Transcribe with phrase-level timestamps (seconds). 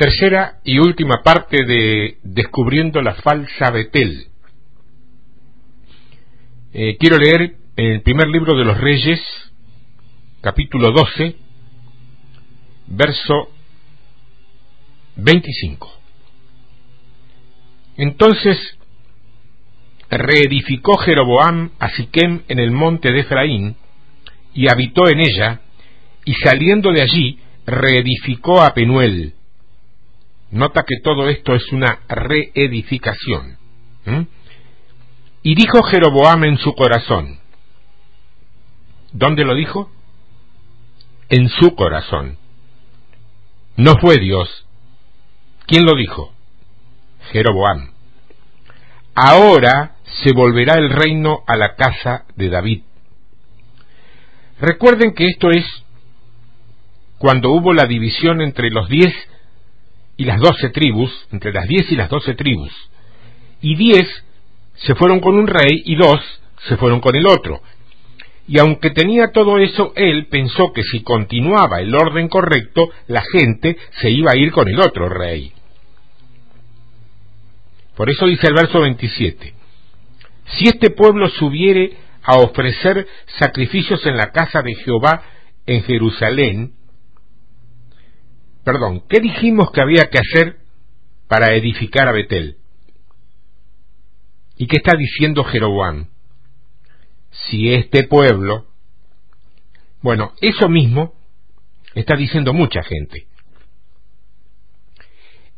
[0.00, 4.28] Tercera y última parte de Descubriendo la falsa Betel.
[6.72, 9.20] Eh, quiero leer el primer libro de los Reyes,
[10.40, 11.36] capítulo 12,
[12.86, 13.50] verso
[15.16, 15.92] 25.
[17.98, 18.78] Entonces
[20.08, 23.76] reedificó Jeroboam a Siquem en el monte de Efraín
[24.54, 25.60] y habitó en ella,
[26.24, 29.34] y saliendo de allí reedificó a Penuel.
[30.50, 33.58] Nota que todo esto es una reedificación.
[35.42, 37.38] Y dijo Jeroboam en su corazón.
[39.12, 39.90] ¿Dónde lo dijo?
[41.28, 42.36] En su corazón.
[43.76, 44.66] No fue Dios.
[45.66, 46.32] ¿Quién lo dijo?
[47.30, 47.92] Jeroboam.
[49.14, 52.82] Ahora se volverá el reino a la casa de David.
[54.60, 55.64] Recuerden que esto es
[57.18, 59.14] cuando hubo la división entre los diez
[60.20, 62.70] y las doce tribus, entre las diez y las doce tribus,
[63.62, 64.06] y diez
[64.74, 66.20] se fueron con un rey y dos
[66.68, 67.62] se fueron con el otro.
[68.46, 73.78] Y aunque tenía todo eso, él pensó que si continuaba el orden correcto, la gente
[74.02, 75.54] se iba a ir con el otro rey.
[77.96, 79.54] Por eso dice el verso 27,
[80.58, 85.22] si este pueblo subiere a ofrecer sacrificios en la casa de Jehová
[85.64, 86.74] en Jerusalén,
[88.64, 90.58] perdón, ¿qué dijimos que había que hacer
[91.28, 92.56] para edificar a Betel?
[94.56, 96.08] ¿Y qué está diciendo Jeroboam?
[97.30, 98.66] Si este pueblo,
[100.02, 101.14] bueno, eso mismo
[101.94, 103.26] está diciendo mucha gente.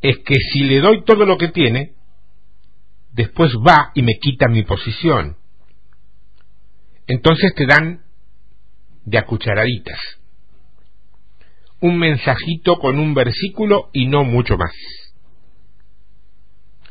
[0.00, 1.94] Es que si le doy todo lo que tiene,
[3.12, 5.36] después va y me quita mi posición.
[7.06, 8.02] Entonces te dan
[9.04, 9.98] de a cucharaditas.
[11.82, 14.72] Un mensajito con un versículo y no mucho más.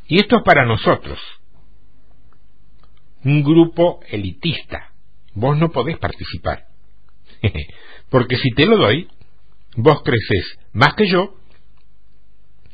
[0.08, 1.20] Y esto es para nosotros
[3.23, 4.91] un grupo elitista.
[5.34, 6.66] Vos no podés participar.
[8.09, 9.07] Porque si te lo doy,
[9.75, 11.35] vos creces más que yo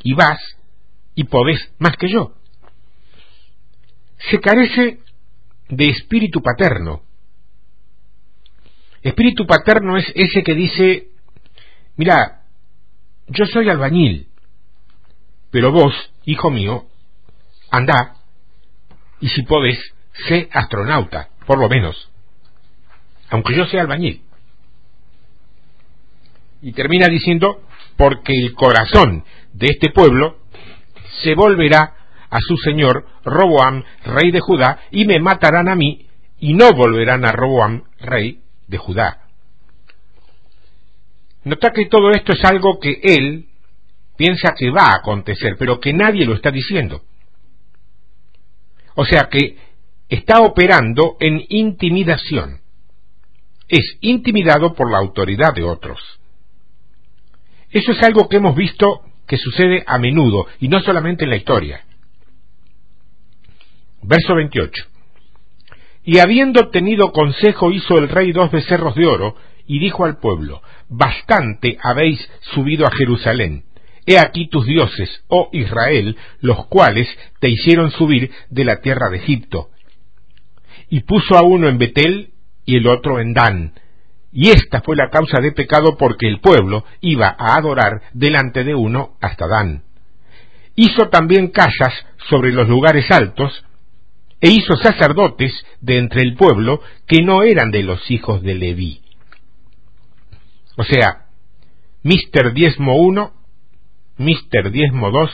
[0.04, 0.40] y vas
[1.16, 2.34] y podés más que yo.
[4.30, 5.00] Se carece
[5.70, 7.04] de espíritu paterno.
[9.02, 11.08] Espíritu paterno es ese que dice,
[11.98, 12.44] mira,
[13.28, 14.28] yo soy albañil,
[15.52, 15.94] pero vos,
[16.26, 16.86] hijo mío,
[17.70, 18.16] anda
[19.20, 19.80] y si podés,
[20.28, 22.10] sé astronauta, por lo menos,
[23.30, 24.24] aunque yo sea albañil.
[26.62, 27.62] Y termina diciendo,
[27.98, 30.38] porque el corazón de este pueblo
[31.24, 31.96] se volverá
[32.30, 36.08] a su señor Roboam, rey de Judá, y me matarán a mí,
[36.40, 39.27] y no volverán a Roboam, rey de Judá.
[41.48, 43.46] Nota que todo esto es algo que él
[44.18, 47.04] piensa que va a acontecer, pero que nadie lo está diciendo.
[48.96, 49.58] O sea que
[50.10, 52.60] está operando en intimidación.
[53.70, 56.00] Es intimidado por la autoridad de otros.
[57.70, 61.38] Eso es algo que hemos visto que sucede a menudo y no solamente en la
[61.38, 61.86] historia.
[64.02, 64.84] Verso 28.
[66.04, 69.36] Y habiendo tenido consejo hizo el rey dos becerros de oro
[69.68, 72.20] y dijo al pueblo, bastante habéis
[72.54, 73.66] subido a Jerusalén.
[74.06, 77.08] He aquí tus dioses, oh Israel, los cuales
[77.40, 79.70] te hicieron subir de la tierra de Egipto
[80.90, 82.32] y puso a uno en Betel
[82.66, 83.74] y el otro en Dan.
[84.32, 88.76] Y esta fue la causa de pecado porque el pueblo iba a adorar delante de
[88.76, 89.84] uno hasta Dan.
[90.76, 91.94] Hizo también casas
[92.30, 93.64] sobre los lugares altos,
[94.40, 95.52] e hizo sacerdotes
[95.82, 99.02] de entre el pueblo que no eran de los hijos de Leví.
[100.78, 101.26] O sea,
[102.04, 103.34] Mister Diezmo 1,
[104.18, 105.30] Mister Diezmo 2,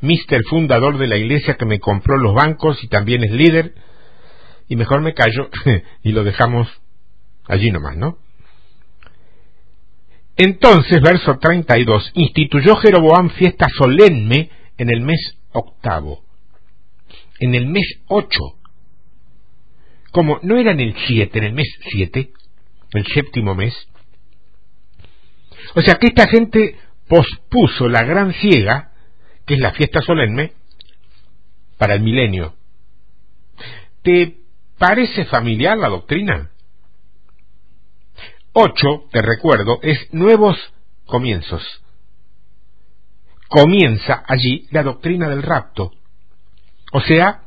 [0.00, 3.74] Mister Fundador de la iglesia que me compró los bancos y también es líder,
[4.68, 5.50] y mejor me callo
[6.02, 6.68] y lo dejamos
[7.46, 8.18] allí nomás, ¿no?
[10.36, 16.22] Entonces, verso 32, instituyó Jeroboam fiesta solemne en el mes octavo,
[17.40, 18.40] en el mes ocho.
[20.12, 22.30] Como no era en el siete, en el mes siete,
[22.92, 23.74] el séptimo mes.
[25.74, 26.78] O sea que esta gente
[27.08, 28.92] pospuso la gran ciega,
[29.46, 30.52] que es la fiesta solemne,
[31.78, 32.54] para el milenio.
[34.02, 34.44] ¿Te
[34.78, 36.50] ¿Parece familiar la doctrina?
[38.52, 40.56] Ocho, te recuerdo, es nuevos
[41.06, 41.62] comienzos.
[43.48, 45.92] Comienza allí la doctrina del rapto,
[46.92, 47.42] o sea,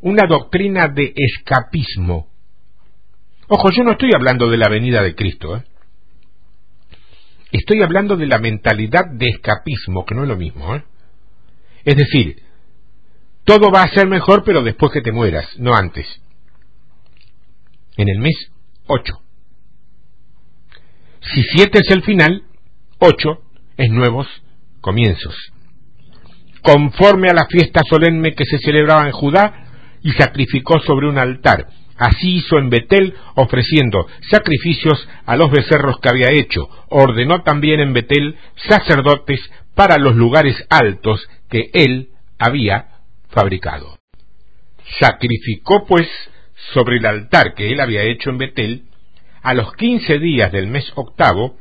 [0.00, 2.28] una doctrina de escapismo.
[3.48, 5.56] Ojo, yo no estoy hablando de la venida de Cristo.
[5.56, 5.64] ¿eh?
[7.54, 10.74] Estoy hablando de la mentalidad de escapismo, que no es lo mismo.
[10.74, 10.82] ¿eh?
[11.84, 12.42] Es decir,
[13.44, 16.04] todo va a ser mejor, pero después que te mueras, no antes.
[17.96, 18.34] En el mes
[18.88, 19.14] 8.
[21.32, 22.42] Si 7 es el final,
[22.98, 23.40] 8
[23.76, 24.26] es nuevos
[24.80, 25.36] comienzos.
[26.60, 29.64] Conforme a la fiesta solemne que se celebraba en Judá,
[30.02, 31.68] y sacrificó sobre un altar.
[31.96, 36.68] Así hizo en Betel, ofreciendo sacrificios a los becerros que había hecho.
[36.88, 38.36] Ordenó también en Betel
[38.68, 39.40] sacerdotes
[39.74, 42.08] para los lugares altos que él
[42.38, 42.88] había
[43.30, 43.98] fabricado.
[45.00, 46.08] Sacrificó pues
[46.72, 48.84] sobre el altar que él había hecho en Betel,
[49.42, 51.56] a los quince días del mes octavo,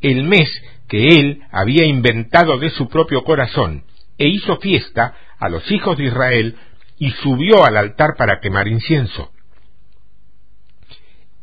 [0.00, 0.48] el mes
[0.88, 3.84] que él había inventado de su propio corazón,
[4.18, 6.56] e hizo fiesta a los hijos de Israel,
[6.98, 9.33] y subió al altar para quemar incienso.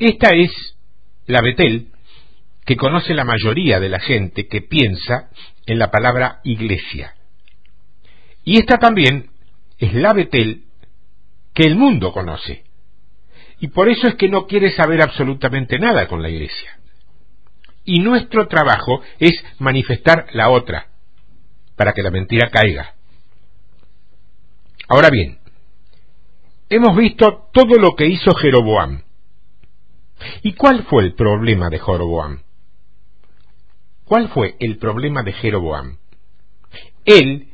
[0.02, 0.50] Esta es
[1.28, 1.90] la Betel
[2.66, 5.30] que conoce la mayoría de la gente que piensa
[5.68, 7.14] en la palabra iglesia.
[8.44, 9.30] Y esta también
[9.78, 10.64] es la Betel
[11.54, 12.64] que el mundo conoce.
[13.60, 16.80] Y por eso es que no quiere saber absolutamente nada con la iglesia.
[17.86, 20.88] Y nuestro trabajo es manifestar la otra,
[21.76, 22.96] para que la mentira caiga.
[24.88, 25.38] Ahora bien,
[26.70, 29.04] hemos visto todo lo que hizo Jeroboam.
[30.44, 32.40] ¿Y cuál fue el problema de Jeroboam?
[34.06, 35.98] ¿Cuál fue el problema de Jeroboam?
[37.06, 37.48] Él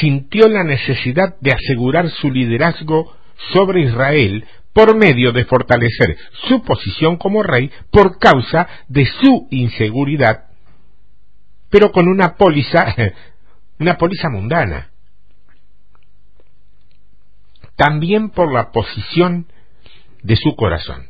[0.00, 3.12] sintió la necesidad de asegurar su liderazgo
[3.52, 6.16] sobre Israel por medio de fortalecer
[6.48, 10.44] su posición como rey por causa de su inseguridad,
[11.70, 12.94] pero con una póliza,
[13.78, 14.90] una póliza mundana.
[17.76, 19.46] También por la posición
[20.22, 21.08] de su corazón.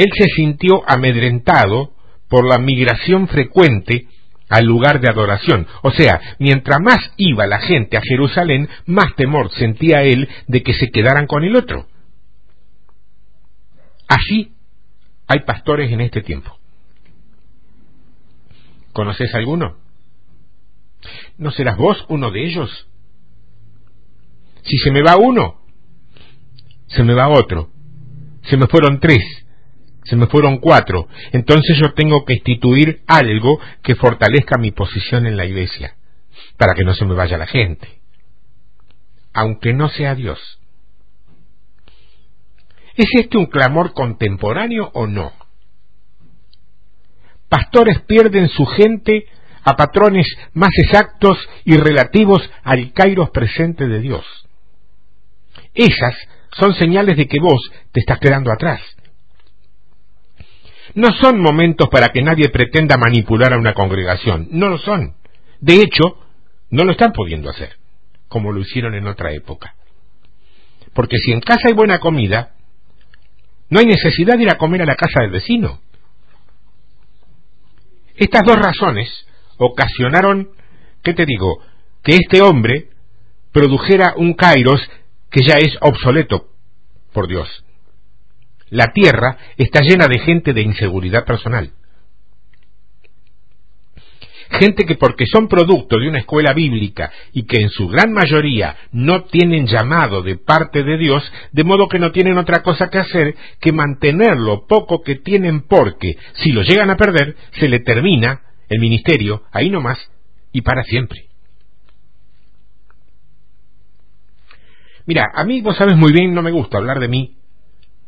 [0.00, 1.92] Él se sintió amedrentado
[2.30, 4.06] por la migración frecuente
[4.48, 5.66] al lugar de adoración.
[5.82, 10.72] O sea, mientras más iba la gente a Jerusalén, más temor sentía él de que
[10.72, 11.86] se quedaran con el otro.
[14.08, 14.54] Así
[15.26, 16.58] hay pastores en este tiempo.
[18.94, 19.76] ¿Conoces alguno?
[21.36, 22.88] ¿No serás vos uno de ellos?
[24.62, 25.60] Si se me va uno,
[26.86, 27.68] se me va otro.
[28.44, 29.22] Se me fueron tres,
[30.10, 31.06] se me fueron cuatro.
[31.30, 35.94] Entonces yo tengo que instituir algo que fortalezca mi posición en la iglesia,
[36.58, 38.00] para que no se me vaya la gente.
[39.32, 40.58] Aunque no sea Dios.
[42.96, 45.32] ¿Es este un clamor contemporáneo o no?
[47.48, 49.26] Pastores pierden su gente
[49.62, 54.24] a patrones más exactos y relativos al kairos presente de Dios.
[55.72, 56.16] Esas
[56.58, 57.60] son señales de que vos
[57.92, 58.80] te estás quedando atrás.
[60.94, 65.14] No son momentos para que nadie pretenda manipular a una congregación, no lo son.
[65.60, 66.18] De hecho,
[66.70, 67.76] no lo están pudiendo hacer,
[68.28, 69.74] como lo hicieron en otra época.
[70.92, 72.54] Porque si en casa hay buena comida,
[73.68, 75.80] no hay necesidad de ir a comer a la casa del vecino.
[78.16, 79.08] Estas dos razones
[79.58, 80.50] ocasionaron,
[81.02, 81.62] ¿qué te digo?,
[82.02, 82.88] que este hombre
[83.52, 84.80] produjera un kairos
[85.30, 86.48] que ya es obsoleto
[87.12, 87.64] por Dios.
[88.70, 91.72] La tierra está llena de gente de inseguridad personal.
[94.50, 98.76] Gente que porque son producto de una escuela bíblica y que en su gran mayoría
[98.90, 102.98] no tienen llamado de parte de Dios, de modo que no tienen otra cosa que
[102.98, 107.78] hacer que mantener lo poco que tienen porque, si lo llegan a perder, se le
[107.78, 109.98] termina el ministerio ahí nomás
[110.52, 111.26] y para siempre.
[115.06, 117.36] Mira, a mí vos sabes muy bien, no me gusta hablar de mí,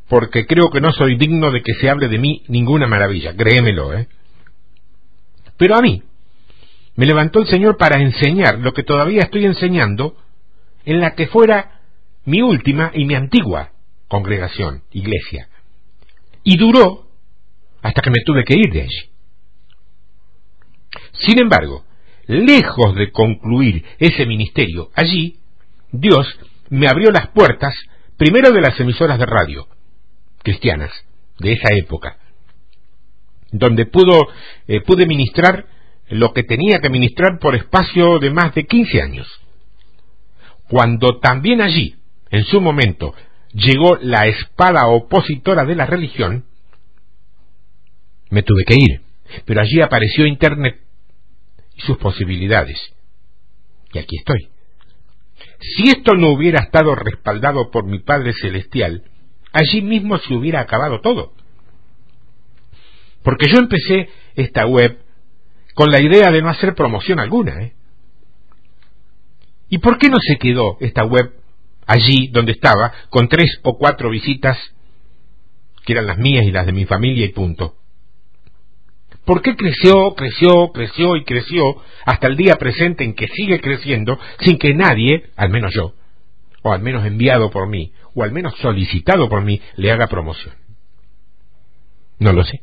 [0.09, 3.95] porque creo que no soy digno de que se hable de mí ninguna maravilla, créemelo,
[3.95, 4.09] ¿eh?
[5.57, 6.03] Pero a mí
[6.97, 10.17] me levantó el Señor para enseñar lo que todavía estoy enseñando
[10.85, 11.81] en la que fuera
[12.25, 13.71] mi última y mi antigua
[14.09, 15.49] congregación, iglesia.
[16.45, 17.07] Y duró
[17.81, 19.11] hasta que me tuve que ir de allí.
[21.13, 21.85] Sin embargo,
[22.27, 25.39] lejos de concluir ese ministerio allí,
[25.91, 26.27] Dios
[26.69, 27.75] me abrió las puertas
[28.17, 29.67] primero de las emisoras de radio
[30.43, 30.91] cristianas
[31.39, 32.19] de esa época,
[33.51, 34.29] donde pudo,
[34.67, 35.67] eh, pude ministrar
[36.09, 39.29] lo que tenía que ministrar por espacio de más de 15 años.
[40.69, 41.97] Cuando también allí,
[42.31, 43.15] en su momento,
[43.53, 46.47] llegó la espada opositora de la religión,
[48.31, 49.01] me tuve que ir,
[49.45, 50.81] pero allí apareció Internet
[51.77, 52.79] y sus posibilidades.
[53.93, 54.49] Y aquí estoy.
[55.61, 59.05] Si esto no hubiera estado respaldado por mi Padre Celestial,
[59.53, 61.33] allí mismo se hubiera acabado todo.
[63.23, 64.99] Porque yo empecé esta web
[65.75, 67.63] con la idea de no hacer promoción alguna.
[67.63, 67.73] ¿eh?
[69.69, 71.33] ¿Y por qué no se quedó esta web
[71.87, 74.59] allí donde estaba, con tres o cuatro visitas,
[75.85, 77.77] que eran las mías y las de mi familia y punto?
[79.25, 81.63] ¿Por qué creció, creció, creció y creció
[82.05, 85.95] hasta el día presente en que sigue creciendo sin que nadie, al menos yo,
[86.63, 90.55] o al menos enviado por mí, o al menos solicitado por mí, le haga promoción?
[92.19, 92.63] No lo sé.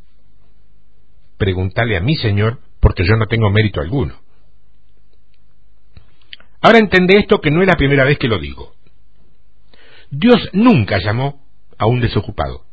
[1.38, 4.16] Pregúntale a mi Señor, porque yo no tengo mérito alguno.
[6.62, 8.74] Ahora entendé esto que no es la primera vez que lo digo.
[10.12, 11.42] Dios nunca llamó
[11.78, 12.66] a un desocupado,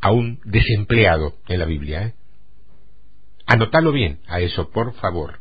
[0.00, 2.02] a un desempleado en la Biblia.
[2.02, 2.14] ¿eh?
[3.46, 5.38] Anotalo bien a eso, por favor.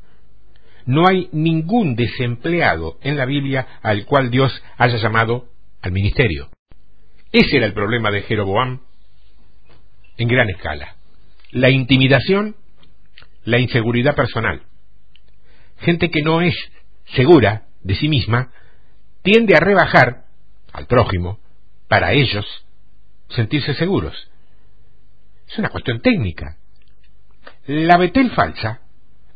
[0.85, 5.47] No hay ningún desempleado en la Biblia al cual Dios haya llamado
[5.83, 6.49] al ministerio.
[7.31, 8.79] Ese era el problema de Jeroboam
[10.17, 10.95] en gran escala.
[11.51, 12.55] La intimidación,
[13.43, 14.63] la inseguridad personal.
[15.79, 16.55] Gente que no es
[17.15, 18.51] segura de sí misma
[19.21, 20.23] tiende a rebajar
[20.71, 21.39] al prójimo
[21.87, 22.45] para ellos
[23.29, 24.15] sentirse seguros.
[25.47, 26.57] Es una cuestión técnica.
[27.65, 28.81] La Betel falsa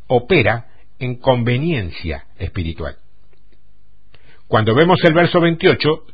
[0.06, 2.96] opera en conveniencia espiritual.
[4.46, 6.06] Cuando vemos el verso 28,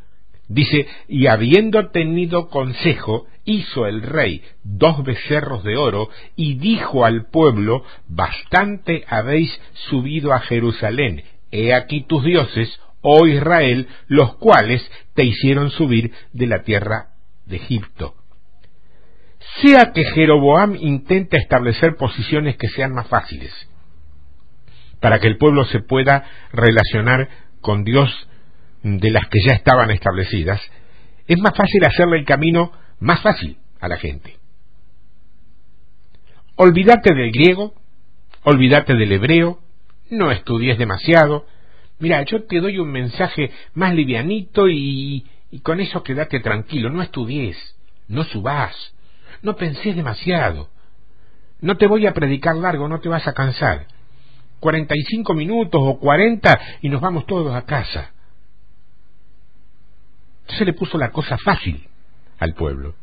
[0.49, 7.27] dice, y habiendo tenido consejo, hizo el rey dos becerros de oro y dijo al
[7.27, 9.59] pueblo, bastante habéis
[9.89, 14.83] subido a Jerusalén, he aquí tus dioses, oh Israel, los cuales
[15.15, 17.11] te hicieron subir de la tierra
[17.47, 18.15] de Egipto.
[19.61, 23.53] Sea que Jeroboam intenta establecer posiciones que sean más fáciles,
[25.01, 27.29] para que el pueblo se pueda relacionar
[27.61, 28.11] con Dios
[28.85, 30.61] de las que ya estaban establecidas,
[31.27, 34.37] es más fácil hacerle el camino más fácil a la gente.
[36.57, 37.75] Olvídate del griego,
[38.43, 39.59] olvídate del hebreo,
[40.11, 41.47] no estudies demasiado.
[41.99, 45.27] Mira, yo te doy un mensaje más livianito y,
[45.63, 47.57] con eso quédate tranquilo, no estudies,
[48.07, 48.95] no subás,
[49.41, 50.69] no pensé demasiado.
[51.61, 53.87] No te voy a predicar largo, no te vas a cansar.
[54.61, 58.11] Cuarenta y cinco minutos o cuarenta y nos vamos todos a casa.
[60.49, 61.89] Se le puso la cosa fácil
[62.39, 62.95] al pueblo.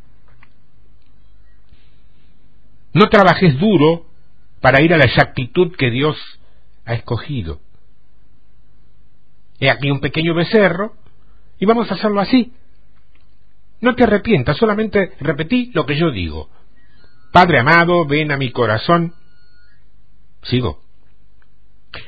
[2.93, 4.05] No trabajes duro
[4.59, 6.17] para ir a la exactitud que Dios
[6.85, 7.59] ha escogido.
[9.59, 10.95] He aquí un pequeño becerro
[11.59, 12.53] y vamos a hacerlo así.
[13.79, 16.49] No te arrepientas, solamente repetí lo que yo digo.
[17.31, 19.13] Padre amado, ven a mi corazón.
[20.43, 20.81] Sigo.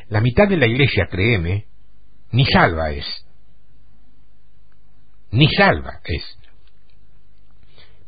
[0.09, 1.65] La mitad de la iglesia, créeme,
[2.31, 3.05] ni salva es.
[5.33, 6.37] Ni salva es.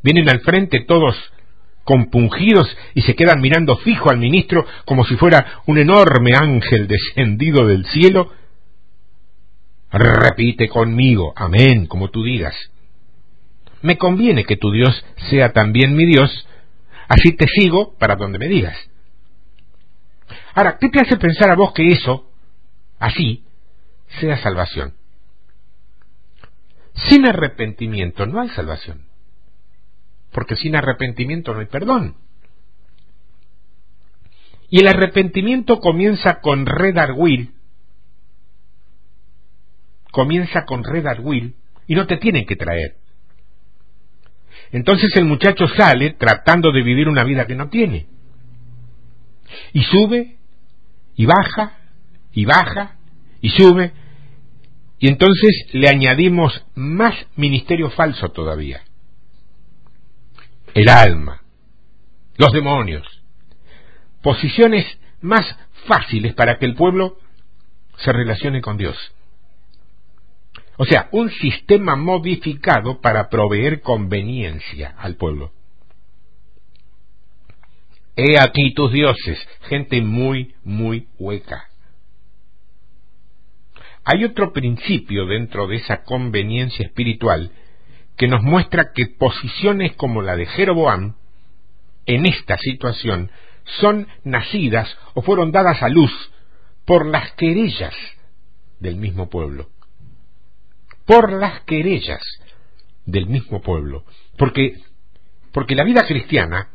[0.01, 1.15] Vienen al frente todos
[1.84, 7.67] compungidos y se quedan mirando fijo al ministro como si fuera un enorme ángel descendido
[7.67, 8.32] del cielo.
[9.91, 12.55] Repite conmigo, amén, como tú digas
[13.86, 16.48] me conviene que tu Dios sea también mi Dios,
[17.08, 18.75] así te sigo para donde me digas.
[20.55, 22.27] Ahora, ¿qué te hace pensar a vos que eso,
[22.98, 23.44] así,
[24.20, 24.94] sea salvación?
[26.96, 29.06] Sin arrepentimiento no hay salvación,
[30.32, 32.16] porque sin arrepentimiento no hay perdón.
[34.70, 37.52] Y el arrepentimiento comienza con redarguir,
[40.12, 41.56] comienza con redarguir,
[41.88, 42.96] y no te tienen que traer.
[44.72, 48.08] Entonces el muchacho sale tratando de vivir una vida que no tiene.
[49.74, 50.38] Y sube,
[51.16, 51.78] y baja,
[52.34, 52.98] y baja,
[53.42, 53.94] y sube,
[55.00, 58.84] y entonces le añadimos más ministerio falso todavía.
[60.74, 61.42] El alma,
[62.38, 63.06] los demonios,
[64.22, 64.86] posiciones
[65.22, 65.46] más
[65.88, 67.18] fáciles para que el pueblo
[67.98, 68.96] se relacione con Dios.
[70.78, 75.54] O sea, un sistema modificado para proveer conveniencia al pueblo.
[78.18, 79.38] He aquí tus dioses,
[79.70, 81.70] gente muy, muy hueca.
[84.05, 87.51] Hay otro principio dentro de esa conveniencia espiritual
[88.15, 91.15] que nos muestra que posiciones como la de Jeroboam,
[92.05, 93.31] en esta situación,
[93.79, 96.12] son nacidas o fueron dadas a luz
[96.85, 97.95] por las querellas
[98.79, 99.69] del mismo pueblo
[101.05, 102.21] por las querellas
[103.05, 104.03] del mismo pueblo.
[104.38, 104.75] Porque,
[105.53, 106.69] porque la vida cristiana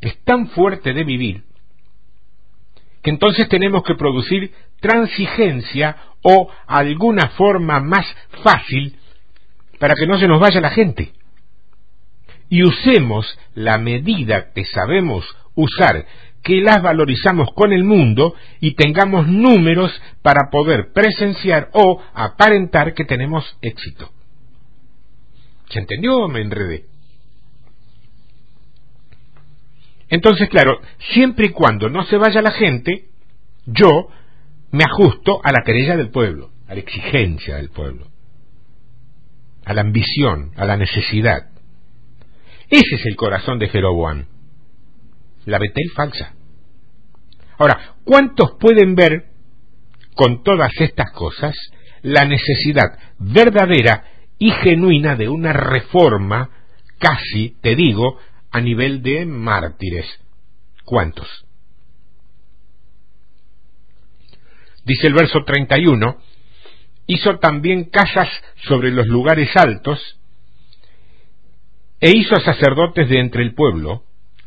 [0.00, 1.44] es tan fuerte de vivir
[3.02, 8.06] que entonces tenemos que producir transigencia o alguna forma más
[8.42, 8.98] fácil
[9.78, 11.12] para que no se nos vaya la gente.
[12.48, 15.24] Y usemos la medida que sabemos
[15.54, 16.06] usar
[16.42, 19.90] que las valorizamos con el mundo y tengamos números
[20.22, 24.10] para poder presenciar o aparentar que tenemos éxito.
[25.68, 26.86] ¿Se entendió o me enredé?
[30.08, 30.80] Entonces, claro,
[31.12, 33.04] siempre y cuando no se vaya la gente,
[33.66, 34.08] yo
[34.72, 38.06] me ajusto a la querella del pueblo, a la exigencia del pueblo,
[39.64, 41.50] a la ambición, a la necesidad.
[42.68, 44.26] Ese es el corazón de Jeroboam,
[45.44, 46.34] la Betel falsa.
[47.58, 49.24] Ahora, ¿cuántos pueden ver
[50.14, 51.54] con todas estas cosas
[52.02, 54.04] la necesidad verdadera
[54.38, 56.50] y genuina de una reforma,
[56.98, 58.18] casi, te digo,
[58.50, 60.06] a nivel de mártires?
[60.84, 61.28] ¿Cuántos?
[64.90, 66.16] Dice el verso 31,
[67.06, 68.28] hizo también casas
[68.64, 70.18] sobre los lugares altos,
[72.00, 74.02] e hizo sacerdotes de entre el pueblo,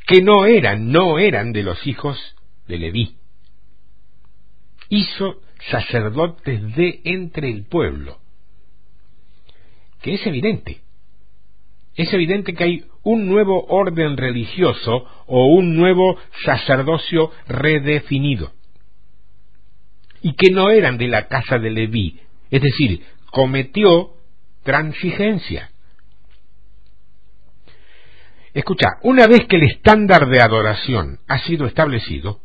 [0.06, 2.20] que no eran, no eran de los hijos
[2.68, 3.16] de Leví.
[4.90, 5.40] Hizo
[5.72, 8.20] sacerdotes de entre el pueblo,
[10.02, 10.82] que es evidente.
[11.96, 18.52] Es evidente que hay un nuevo orden religioso o un nuevo sacerdocio redefinido
[20.24, 24.14] y que no eran de la casa de Leví, es decir, cometió
[24.64, 25.70] transigencia.
[28.54, 32.40] Escucha, una vez que el estándar de adoración ha sido establecido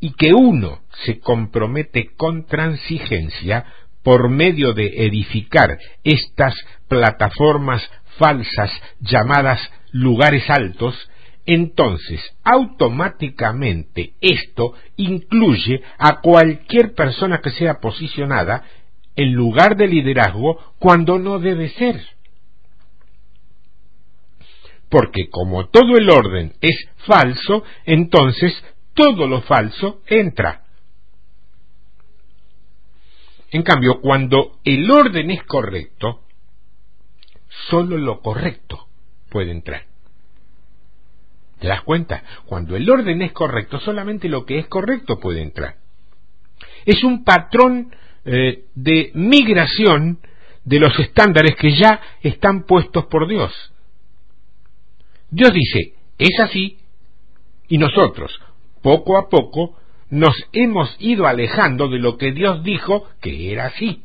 [0.00, 3.66] y que uno se compromete con transigencia
[4.02, 6.54] por medio de edificar estas
[6.88, 8.70] plataformas falsas
[9.00, 9.60] llamadas
[9.92, 11.09] lugares altos,
[11.54, 18.62] entonces automáticamente esto incluye a cualquier persona que sea posicionada
[19.16, 22.00] en lugar de liderazgo cuando no debe ser.
[24.88, 28.52] Porque como todo el orden es falso, entonces
[28.94, 30.64] todo lo falso entra.
[33.50, 36.20] En cambio, cuando el orden es correcto,
[37.68, 38.86] solo lo correcto
[39.30, 39.89] puede entrar.
[41.60, 42.22] ¿Te das cuenta?
[42.46, 45.76] Cuando el orden es correcto, solamente lo que es correcto puede entrar.
[46.86, 47.94] Es un patrón
[48.24, 50.18] eh, de migración
[50.64, 53.52] de los estándares que ya están puestos por Dios.
[55.30, 56.78] Dios dice, es así,
[57.68, 58.40] y nosotros,
[58.82, 59.76] poco a poco,
[60.08, 64.02] nos hemos ido alejando de lo que Dios dijo que era así,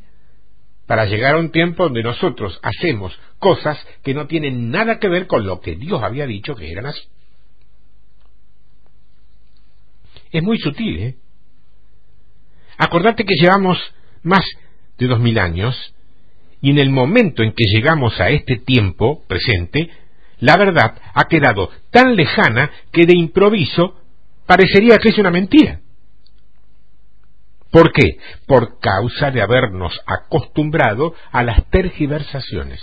[0.86, 5.26] para llegar a un tiempo donde nosotros hacemos cosas que no tienen nada que ver
[5.26, 7.02] con lo que Dios había dicho que eran así.
[10.30, 11.16] Es muy sutil, ¿eh?
[12.78, 13.78] Acordate que llevamos
[14.22, 14.44] más
[14.98, 15.94] de dos mil años
[16.60, 19.90] y en el momento en que llegamos a este tiempo presente,
[20.40, 24.00] la verdad ha quedado tan lejana que de improviso
[24.46, 25.80] parecería que es una mentira.
[27.70, 28.18] ¿Por qué?
[28.46, 32.80] Por causa de habernos acostumbrado a las tergiversaciones.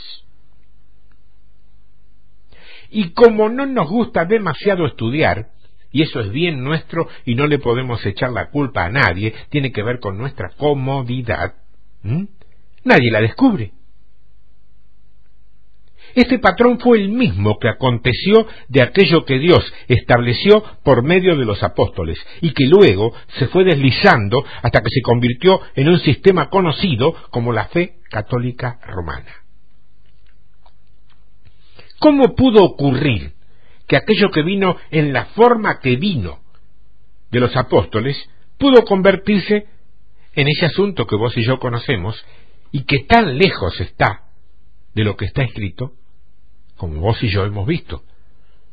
[2.90, 5.48] Y como no nos gusta demasiado estudiar,
[5.94, 9.72] y eso es bien nuestro y no le podemos echar la culpa a nadie, tiene
[9.72, 11.54] que ver con nuestra comodidad.
[12.84, 13.72] Nadie la descubre.
[16.16, 21.46] Este patrón fue el mismo que aconteció de aquello que Dios estableció por medio de
[21.46, 26.50] los apóstoles y que luego se fue deslizando hasta que se convirtió en un sistema
[26.50, 29.32] conocido como la fe católica romana.
[32.00, 33.34] ¿Cómo pudo ocurrir
[33.94, 36.40] que aquello que vino en la forma que vino
[37.30, 38.18] de los apóstoles
[38.58, 39.68] pudo convertirse
[40.34, 42.26] en ese asunto que vos y yo conocemos
[42.72, 44.24] y que tan lejos está
[44.96, 45.92] de lo que está escrito
[46.76, 48.04] como vos y yo hemos visto.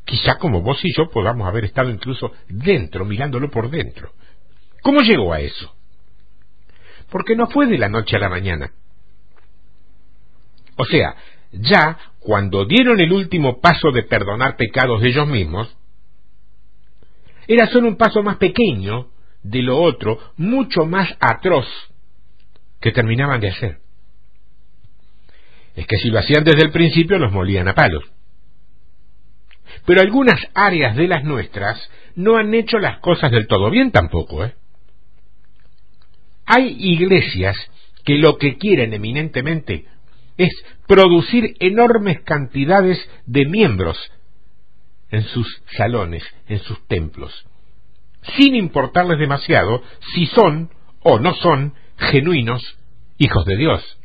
[0.05, 4.13] Quizá como vos y yo podamos haber estado incluso dentro, mirándolo por dentro.
[4.81, 5.75] ¿Cómo llegó a eso?
[7.11, 8.73] Porque no fue de la noche a la mañana.
[10.77, 11.15] O sea,
[11.51, 15.75] ya cuando dieron el último paso de perdonar pecados de ellos mismos,
[17.47, 19.09] era solo un paso más pequeño
[19.41, 21.67] de lo otro, mucho más atroz,
[22.79, 23.79] que terminaban de hacer.
[25.75, 28.03] Es que si lo hacían desde el principio los molían a palos.
[29.85, 34.45] Pero algunas áreas de las nuestras no han hecho las cosas del todo bien tampoco,
[34.45, 34.53] ¿eh?
[36.45, 37.57] Hay iglesias
[38.05, 39.85] que lo que quieren eminentemente
[40.37, 40.51] es
[40.87, 43.97] producir enormes cantidades de miembros
[45.09, 47.45] en sus salones, en sus templos,
[48.37, 50.69] sin importarles demasiado si son
[51.01, 52.77] o no son genuinos
[53.17, 53.97] hijos de Dios.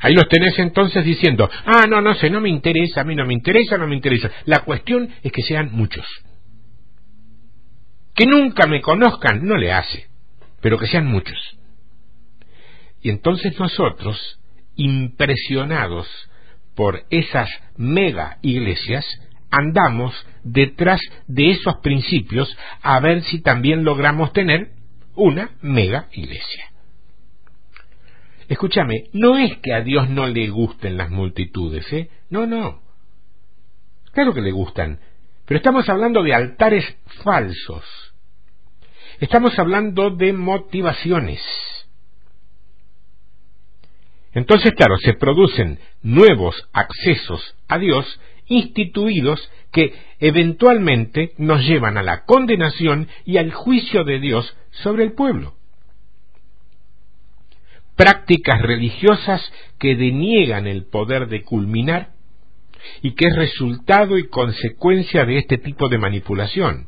[0.00, 3.26] Ahí los tenés entonces diciendo, ah, no, no sé, no me interesa, a mí no
[3.26, 4.30] me interesa, no me interesa.
[4.44, 6.06] La cuestión es que sean muchos.
[8.14, 10.08] Que nunca me conozcan no le hace,
[10.60, 11.36] pero que sean muchos.
[13.02, 14.38] Y entonces nosotros,
[14.78, 16.08] impresionados
[16.74, 19.04] por esas mega iglesias,
[19.50, 20.14] andamos
[20.44, 24.70] detrás de esos principios a ver si también logramos tener
[25.14, 26.70] una mega iglesia.
[28.48, 32.08] Escúchame, no es que a Dios no le gusten las multitudes, ¿eh?
[32.30, 32.80] No, no.
[34.12, 35.00] Claro que le gustan,
[35.44, 36.84] pero estamos hablando de altares
[37.24, 37.84] falsos.
[39.20, 41.42] Estamos hablando de motivaciones.
[44.38, 52.24] Entonces, claro, se producen nuevos accesos a Dios instituidos que eventualmente nos llevan a la
[52.24, 55.54] condenación y al juicio de Dios sobre el pueblo.
[57.96, 59.42] Prácticas religiosas
[59.76, 62.10] que deniegan el poder de culminar
[63.02, 66.86] y que es resultado y consecuencia de este tipo de manipulación.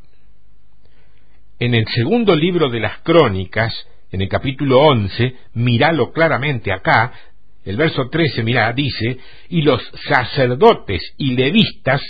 [1.59, 3.73] En el segundo libro de las crónicas,
[4.09, 7.13] en el capítulo 11, míralo claramente acá,
[7.63, 9.17] el verso 13, mira, dice,
[9.49, 12.01] y los sacerdotes y levistas,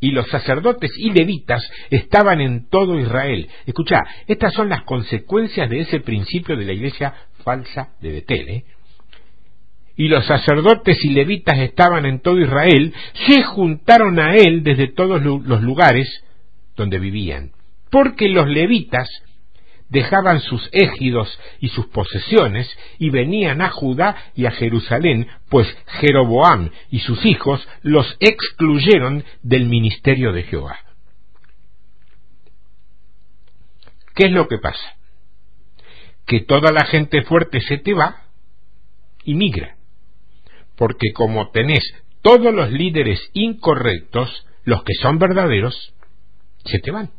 [0.00, 3.48] y los sacerdotes y levitas estaban en todo Israel.
[3.66, 8.48] Escucha, estas son las consecuencias de ese principio de la iglesia falsa de Betel.
[8.48, 8.64] ¿eh?
[9.96, 12.94] Y los sacerdotes y levitas estaban en todo Israel,
[13.26, 16.08] se juntaron a él desde todos los lugares
[16.76, 17.50] donde vivían.
[17.90, 19.08] Porque los levitas
[19.88, 25.66] dejaban sus égidos y sus posesiones y venían a Judá y a Jerusalén, pues
[26.00, 30.78] Jeroboam y sus hijos los excluyeron del ministerio de Jehová.
[34.14, 34.96] ¿Qué es lo que pasa?
[36.26, 38.24] Que toda la gente fuerte se te va
[39.24, 39.76] y migra,
[40.76, 41.84] porque como tenés
[42.20, 45.94] todos los líderes incorrectos, los que son verdaderos,
[46.64, 47.10] se te van.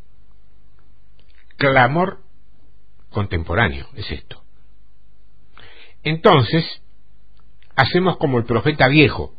[1.57, 2.19] Clamor
[3.09, 4.43] contemporáneo es esto.
[6.03, 6.81] Entonces,
[7.75, 9.33] hacemos como el profeta viejo.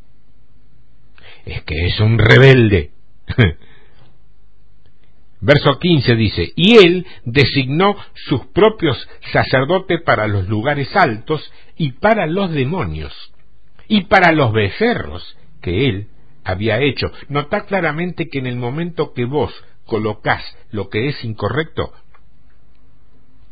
[1.45, 2.91] Es que es un rebelde.
[5.41, 12.27] Verso 15 dice, y él designó sus propios sacerdotes para los lugares altos y para
[12.27, 13.15] los demonios
[13.89, 16.09] y para los becerros que él
[16.45, 17.11] había hecho.
[17.29, 19.51] Nota claramente que en el momento que vos
[19.87, 21.93] colocás lo que es incorrecto,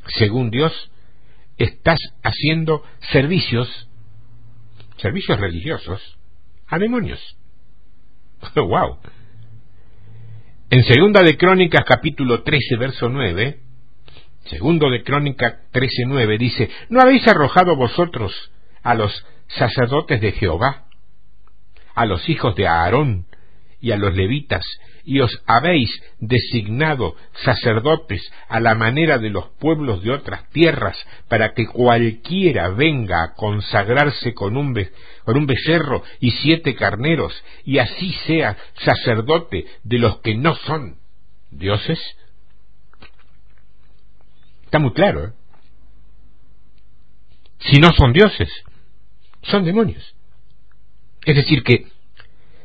[0.09, 0.73] según Dios,
[1.57, 3.88] estás haciendo servicios,
[4.99, 6.18] servicios religiosos,
[6.66, 7.21] a demonios.
[8.55, 8.99] ¡Wow!
[10.71, 13.61] En Segunda de Crónicas capítulo 13 verso 9,
[14.44, 18.33] Segundo de Crónicas 13 9 dice, ¿no habéis arrojado vosotros
[18.83, 20.85] a los sacerdotes de Jehová,
[21.94, 23.28] a los hijos de Aarón
[23.81, 24.64] y a los levitas
[25.09, 31.55] y os habéis designado sacerdotes a la manera de los pueblos de otras tierras, para
[31.55, 34.79] que cualquiera venga a consagrarse con un,
[35.25, 37.33] con un becerro y siete carneros,
[37.64, 40.99] y así sea sacerdote de los que no son
[41.51, 41.99] dioses?
[44.64, 45.33] Está muy claro, ¿eh?
[47.61, 48.51] Si no son dioses,
[49.43, 50.14] son demonios.
[51.25, 51.87] Es decir, que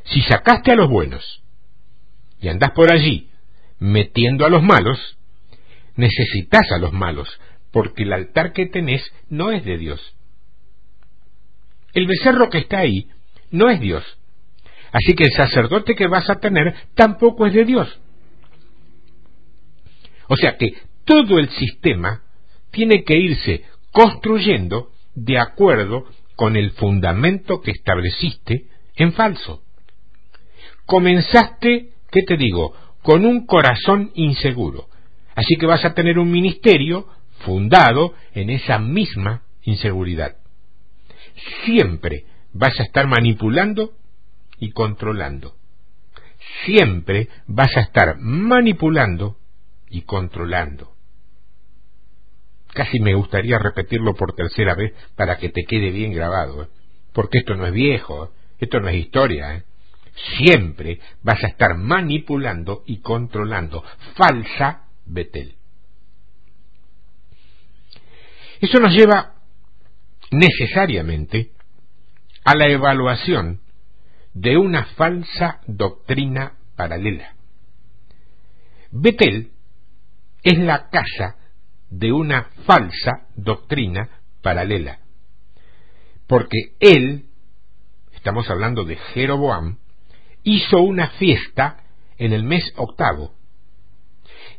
[0.04, 1.42] si sacaste a los buenos
[2.40, 3.30] y andás por allí
[3.78, 5.18] metiendo a los malos,
[5.96, 7.28] necesitas a los malos,
[7.70, 10.14] porque el altar que tenés no es de Dios.
[11.92, 13.08] El becerro que está ahí
[13.50, 14.04] no es Dios.
[14.92, 18.00] Así que el sacerdote que vas a tener tampoco es de Dios.
[20.28, 22.22] O sea que todo el sistema
[22.70, 29.63] tiene que irse construyendo de acuerdo con el fundamento que estableciste en falso.
[30.86, 32.72] Comenzaste ¿qué te digo?
[33.02, 34.86] Con un corazón inseguro.
[35.34, 37.08] Así que vas a tener un ministerio
[37.40, 40.36] fundado en esa misma inseguridad.
[41.64, 43.94] Siempre vas a estar manipulando
[44.60, 45.56] y controlando.
[46.64, 49.36] Siempre vas a estar manipulando
[49.90, 50.92] y controlando.
[52.72, 56.68] Casi me gustaría repetirlo por tercera vez para que te quede bien grabado, ¿eh?
[57.12, 58.28] porque esto no es viejo, ¿eh?
[58.58, 59.56] esto no es historia.
[59.56, 59.64] ¿eh?
[60.36, 63.84] Siempre vas a estar manipulando y controlando.
[64.14, 65.56] Falsa Betel.
[68.60, 69.34] Eso nos lleva
[70.30, 71.50] necesariamente
[72.44, 73.60] a la evaluación
[74.32, 77.34] de una falsa doctrina paralela.
[78.90, 79.50] Betel
[80.42, 81.36] es la casa
[81.90, 84.08] de una falsa doctrina
[84.42, 84.98] paralela,
[86.26, 87.26] porque él,
[88.12, 89.78] estamos hablando de Jeroboam,
[90.44, 91.78] hizo una fiesta
[92.18, 93.32] en el mes octavo.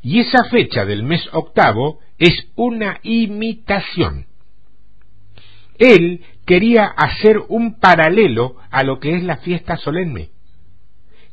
[0.01, 4.27] Y esa fecha del mes octavo es una imitación.
[5.77, 10.29] Él quería hacer un paralelo a lo que es la fiesta solemne,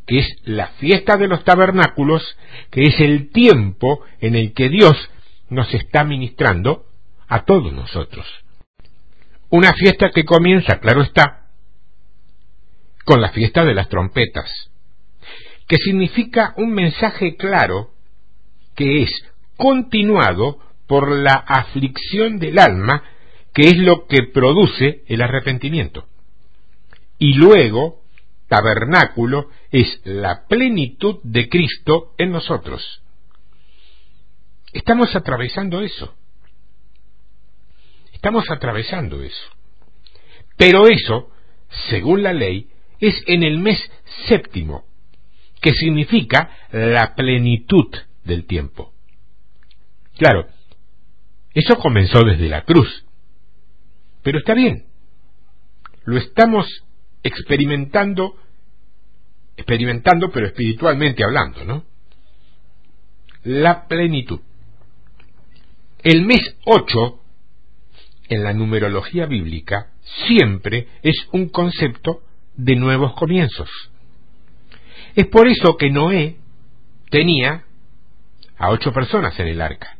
[0.07, 2.37] que es la fiesta de los tabernáculos,
[2.71, 4.97] que es el tiempo en el que Dios
[5.49, 6.87] nos está ministrando
[7.29, 8.27] a todos nosotros.
[9.51, 11.42] Una fiesta que comienza, claro está,
[13.05, 14.51] con la fiesta de las trompetas,
[15.67, 17.91] que significa un mensaje claro
[18.75, 19.11] que es
[19.57, 23.03] continuado por la aflicción del alma,
[23.55, 26.07] que es lo que produce el arrepentimiento.
[27.19, 28.03] Y luego,
[28.49, 33.03] tabernáculo es la plenitud de Cristo en nosotros.
[34.73, 36.15] Estamos atravesando eso.
[38.13, 39.47] Estamos atravesando eso.
[40.57, 41.31] Pero eso,
[41.91, 42.69] según la ley,
[43.03, 43.79] es en el mes
[44.29, 44.85] séptimo,
[45.61, 47.93] que significa la plenitud
[48.25, 48.93] del tiempo.
[50.17, 50.47] Claro,
[51.53, 53.05] eso comenzó desde la cruz.
[54.23, 54.87] Pero está bien.
[56.05, 56.67] Lo estamos
[57.25, 58.37] experimentando,
[59.57, 61.85] experimentando pero espiritualmente hablando, ¿no?
[63.43, 64.41] La plenitud.
[66.05, 67.21] El mes 8
[68.29, 69.91] en la numerología bíblica
[70.29, 72.23] siempre es un concepto
[72.57, 73.71] de nuevos comienzos.
[75.15, 76.37] Es por eso que Noé
[77.11, 77.65] tenía
[78.57, 79.97] a ocho personas en el arca.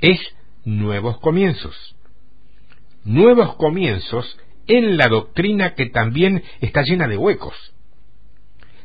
[0.00, 0.18] Es
[0.64, 1.96] nuevos comienzos.
[3.04, 7.54] Nuevos comienzos en la doctrina que también está llena de huecos.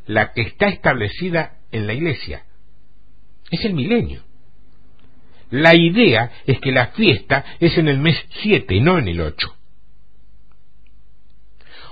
[0.06, 2.46] La que está establecida en la iglesia.
[3.52, 4.24] Es el milenio.
[5.50, 9.56] La idea es que la fiesta es en el mes 7, no en el 8.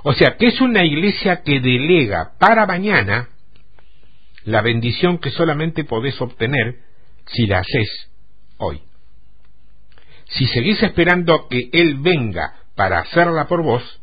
[0.03, 3.29] O sea, que es una iglesia que delega para mañana
[4.43, 6.79] la bendición que solamente podés obtener
[7.27, 8.09] si la haces
[8.57, 8.81] hoy.
[10.29, 14.01] Si seguís esperando que Él venga para hacerla por vos,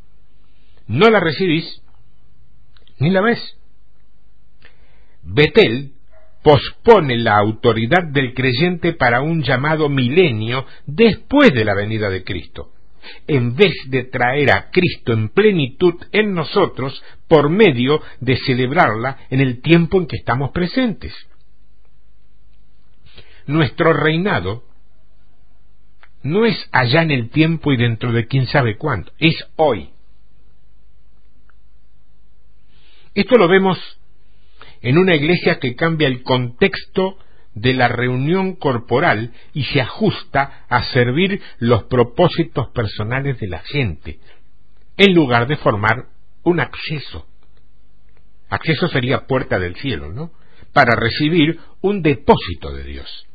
[0.87, 1.83] no la recibís
[2.99, 3.57] ni la ves.
[5.23, 5.93] Betel
[6.43, 12.73] pospone la autoridad del creyente para un llamado milenio después de la venida de Cristo,
[13.27, 19.41] en vez de traer a Cristo en plenitud en nosotros por medio de celebrarla en
[19.41, 21.15] el tiempo en que estamos presentes.
[23.47, 24.65] Nuestro reinado
[26.23, 29.91] no es allá en el tiempo y dentro de quién sabe cuánto, es hoy.
[33.15, 33.79] Esto lo vemos
[34.81, 37.19] en una iglesia que cambia el contexto
[37.61, 44.19] de la reunión corporal y se ajusta a servir los propósitos personales de la gente,
[44.97, 46.07] en lugar de formar
[46.45, 47.27] un acceso.
[48.49, 50.31] Acceso sería puerta del cielo, ¿no?
[50.73, 53.27] Para recibir un depósito de Dios.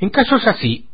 [0.00, 0.88] En casos así,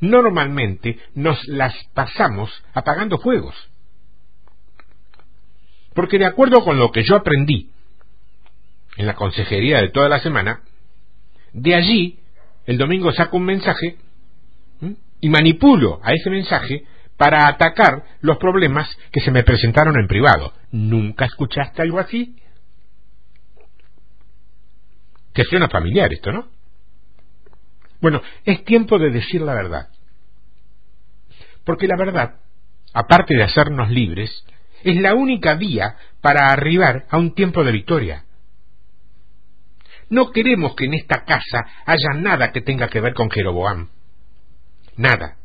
[0.00, 3.54] normalmente nos las pasamos apagando fuegos.
[5.94, 7.69] Porque de acuerdo con lo que yo aprendí
[9.00, 10.60] en la consejería de toda la semana,
[11.54, 12.18] de allí
[12.66, 13.96] el domingo saco un mensaje
[15.20, 16.84] y manipulo a ese mensaje
[17.16, 20.52] para atacar los problemas que se me presentaron en privado.
[20.70, 22.36] ¿Nunca escuchaste algo así?
[25.32, 26.48] Te suena familiar esto, ¿no?
[28.02, 29.88] Bueno, es tiempo de decir la verdad.
[31.64, 32.34] Porque la verdad,
[32.92, 34.44] aparte de hacernos libres,
[34.84, 38.24] es la única vía para arribar a un tiempo de victoria.
[40.10, 43.88] No queremos que en esta casa haya nada que tenga que ver con Jeroboam.
[44.96, 45.36] Nada.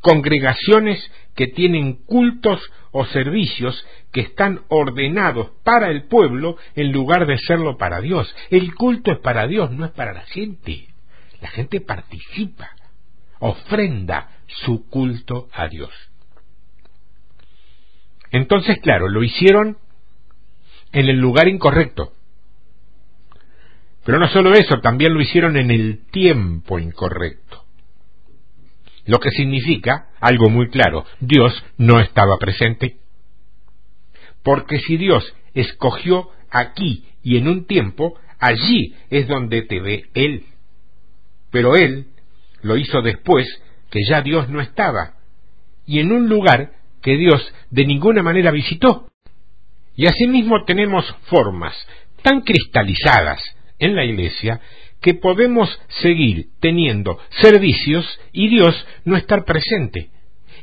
[0.00, 7.38] Congregaciones que tienen cultos o servicios que están ordenados para el pueblo en lugar de
[7.38, 8.34] serlo para Dios.
[8.50, 10.88] El culto es para Dios, no es para la gente.
[11.40, 12.70] La gente participa,
[13.38, 15.90] ofrenda su culto a Dios.
[18.30, 19.78] Entonces, claro, lo hicieron
[20.92, 22.15] en el lugar incorrecto.
[24.06, 27.64] Pero no solo eso, también lo hicieron en el tiempo incorrecto.
[29.04, 32.98] Lo que significa, algo muy claro, Dios no estaba presente.
[34.44, 40.44] Porque si Dios escogió aquí y en un tiempo, allí es donde te ve Él.
[41.50, 42.06] Pero Él
[42.62, 43.48] lo hizo después
[43.90, 45.14] que ya Dios no estaba,
[45.84, 46.70] y en un lugar
[47.02, 49.08] que Dios de ninguna manera visitó.
[49.96, 51.74] Y asimismo tenemos formas
[52.22, 54.60] tan cristalizadas en la iglesia
[55.00, 55.68] que podemos
[56.00, 60.10] seguir teniendo servicios y Dios no estar presente.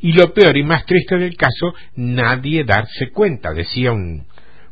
[0.02, 4.26] Y lo peor y más triste del caso, nadie darse cuenta, decía un,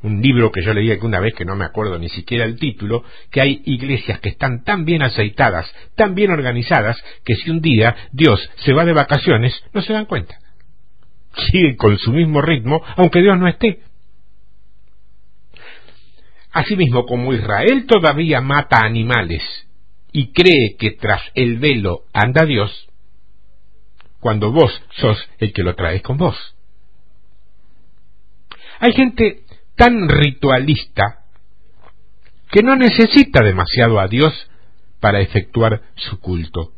[0.03, 3.03] un libro que yo leí alguna vez que no me acuerdo ni siquiera el título,
[3.29, 7.95] que hay iglesias que están tan bien aceitadas, tan bien organizadas, que si un día
[8.11, 10.37] Dios se va de vacaciones, no se dan cuenta.
[11.49, 13.79] Siguen con su mismo ritmo, aunque Dios no esté.
[16.51, 19.41] Asimismo, como Israel todavía mata animales
[20.11, 22.89] y cree que tras el velo anda Dios,
[24.19, 26.35] cuando vos sos el que lo traes con vos.
[28.79, 29.43] Hay gente
[29.75, 31.25] tan ritualista
[32.51, 34.33] que no necesita demasiado a Dios
[34.99, 36.73] para efectuar su culto.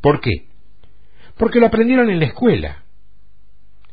[0.00, 0.48] ¿Por qué?
[1.36, 2.84] Porque lo aprendieron en la escuela.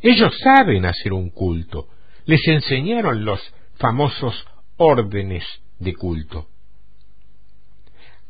[0.01, 1.87] Ellos saben hacer un culto.
[2.25, 3.39] Les enseñaron los
[3.77, 4.45] famosos
[4.77, 5.43] órdenes
[5.79, 6.47] de culto.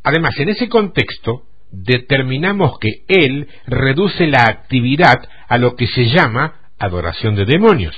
[0.03, 6.71] Además, en ese contexto, determinamos que Él reduce la actividad a lo que se llama
[6.79, 7.95] adoración de demonios.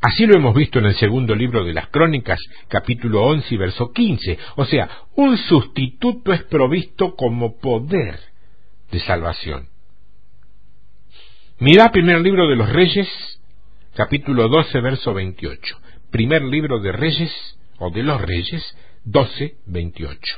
[0.00, 3.90] Así lo hemos visto en el segundo libro de las Crónicas, capítulo 11 y verso
[3.90, 4.38] 15.
[4.56, 8.20] O sea, un sustituto es provisto como poder
[8.90, 9.68] de salvación.
[11.58, 13.08] Mira primer libro de los Reyes,
[13.94, 15.78] capítulo 12, verso 28.
[16.14, 17.32] Primer libro de Reyes,
[17.76, 18.62] o de los Reyes,
[19.02, 20.36] 12, 28.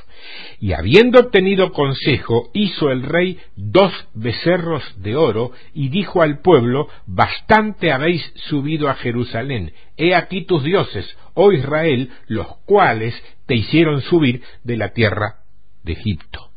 [0.59, 6.87] Y habiendo obtenido consejo, hizo el rey dos becerros de oro y dijo al pueblo,
[7.05, 9.71] bastante habéis subido a Jerusalén.
[9.97, 13.13] He aquí tus dioses, oh Israel, los cuales
[13.45, 15.43] te hicieron subir de la tierra
[15.83, 16.49] de Egipto.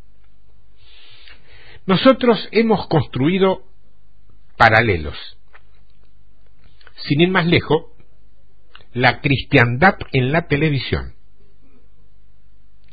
[1.85, 3.64] Nosotros hemos construido
[4.56, 5.18] paralelos.
[7.06, 7.99] Sin ir más lejos,
[8.92, 11.14] la cristiandad en la televisión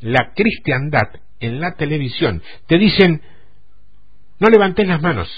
[0.02, 2.42] la cristiandad en la televisión.
[2.68, 3.22] Te dicen,
[4.40, 5.30] no levantes las manos,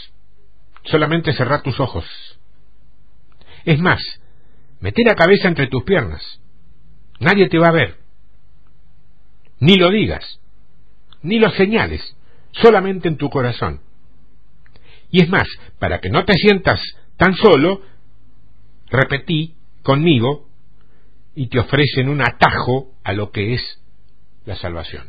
[0.84, 2.06] solamente cerrá tus ojos.
[3.66, 4.02] Es más,
[4.80, 6.42] mete la cabeza entre tus piernas.
[7.20, 7.98] Nadie te va a ver.
[9.60, 10.40] Ni lo digas,
[11.22, 12.16] ni lo señales,
[12.52, 13.82] solamente en tu corazón.
[15.12, 15.48] Y es más,
[15.80, 16.80] para que no te sientas
[17.18, 17.82] tan solo,
[18.90, 20.49] repetí conmigo
[21.36, 23.82] y te ofrecen un atajo a lo que es
[24.46, 25.08] la salvación.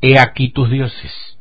[0.00, 1.38] He aquí tus dioses.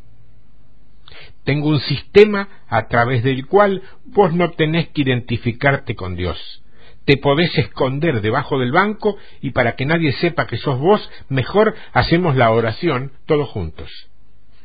[1.43, 6.63] Tengo un sistema a través del cual vos no tenés que identificarte con Dios.
[7.05, 11.75] Te podés esconder debajo del banco y para que nadie sepa que sos vos, mejor
[11.93, 13.91] hacemos la oración todos juntos.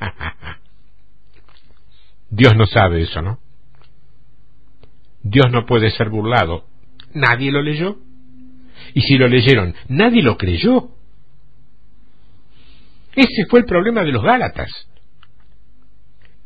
[2.30, 3.40] Dios no sabe eso, ¿no?
[5.22, 6.64] Dios no puede ser burlado.
[7.12, 7.98] Nadie lo leyó.
[8.94, 10.90] Y si lo leyeron, nadie lo creyó.
[13.14, 14.70] Ese fue el problema de los Gálatas.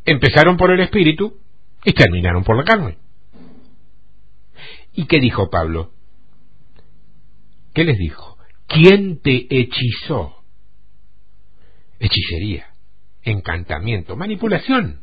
[0.04, 1.38] Empezaron por el Espíritu
[1.84, 2.98] y terminaron por la carne.
[4.94, 5.92] ¿Y qué dijo Pablo?
[7.72, 8.38] ¿Qué les dijo?
[8.66, 10.44] ¿Quién te hechizó?
[11.98, 12.66] Hechicería,
[13.22, 15.00] encantamiento, manipulación.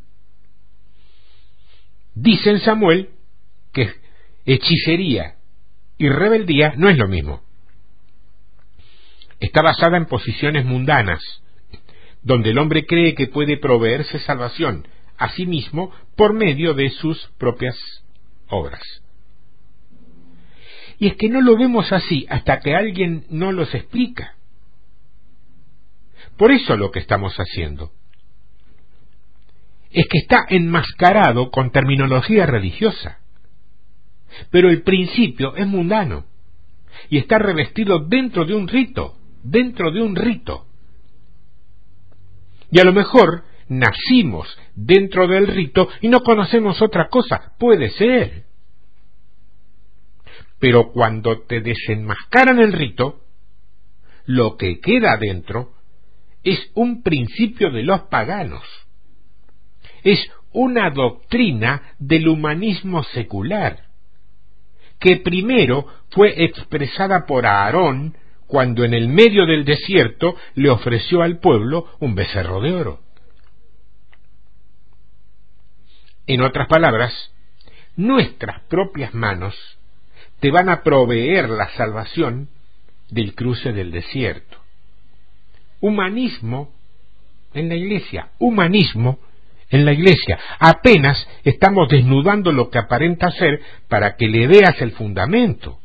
[2.13, 3.09] Dice en Samuel
[3.73, 3.91] que
[4.45, 5.35] hechicería
[6.01, 7.43] y rebeldía no es lo mismo.
[9.39, 11.21] Está basada en posiciones mundanas,
[12.23, 14.87] donde el hombre cree que puede proveerse salvación
[15.19, 17.77] a sí mismo por medio de sus propias
[18.47, 18.81] obras.
[20.97, 24.35] Y es que no lo vemos así hasta que alguien no los explica.
[26.35, 27.91] Por eso lo que estamos haciendo
[29.91, 33.20] es que está enmascarado con terminología religiosa.
[34.49, 36.25] Pero el principio es mundano
[37.09, 40.65] y está revestido dentro de un rito, dentro de un rito.
[42.71, 47.53] Y a lo mejor nacimos dentro del rito y no conocemos otra cosa.
[47.57, 48.45] Puede ser.
[50.59, 53.21] Pero cuando te desenmascaran el rito,
[54.25, 55.73] lo que queda dentro
[56.43, 58.63] es un principio de los paganos.
[60.03, 60.19] Es
[60.53, 63.90] una doctrina del humanismo secular,
[65.01, 71.39] que primero fue expresada por Aarón cuando en el medio del desierto le ofreció al
[71.39, 72.99] pueblo un becerro de oro.
[76.27, 77.13] En otras palabras,
[77.95, 79.55] nuestras propias manos
[80.39, 82.49] te van a proveer la salvación
[83.09, 84.57] del cruce del desierto.
[85.79, 86.71] Humanismo
[87.53, 89.17] en la iglesia, humanismo
[89.71, 90.37] en la iglesia.
[90.59, 95.79] Apenas estamos desnudando lo que aparenta ser para que le veas el fundamento.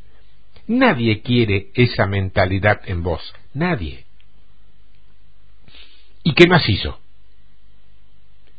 [0.67, 3.33] Nadie quiere esa mentalidad en vos.
[3.53, 4.05] Nadie.
[6.23, 6.99] ¿Y qué más hizo?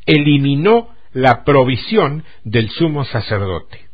[0.07, 3.87] Eliminó la provisión del sumo sacerdote.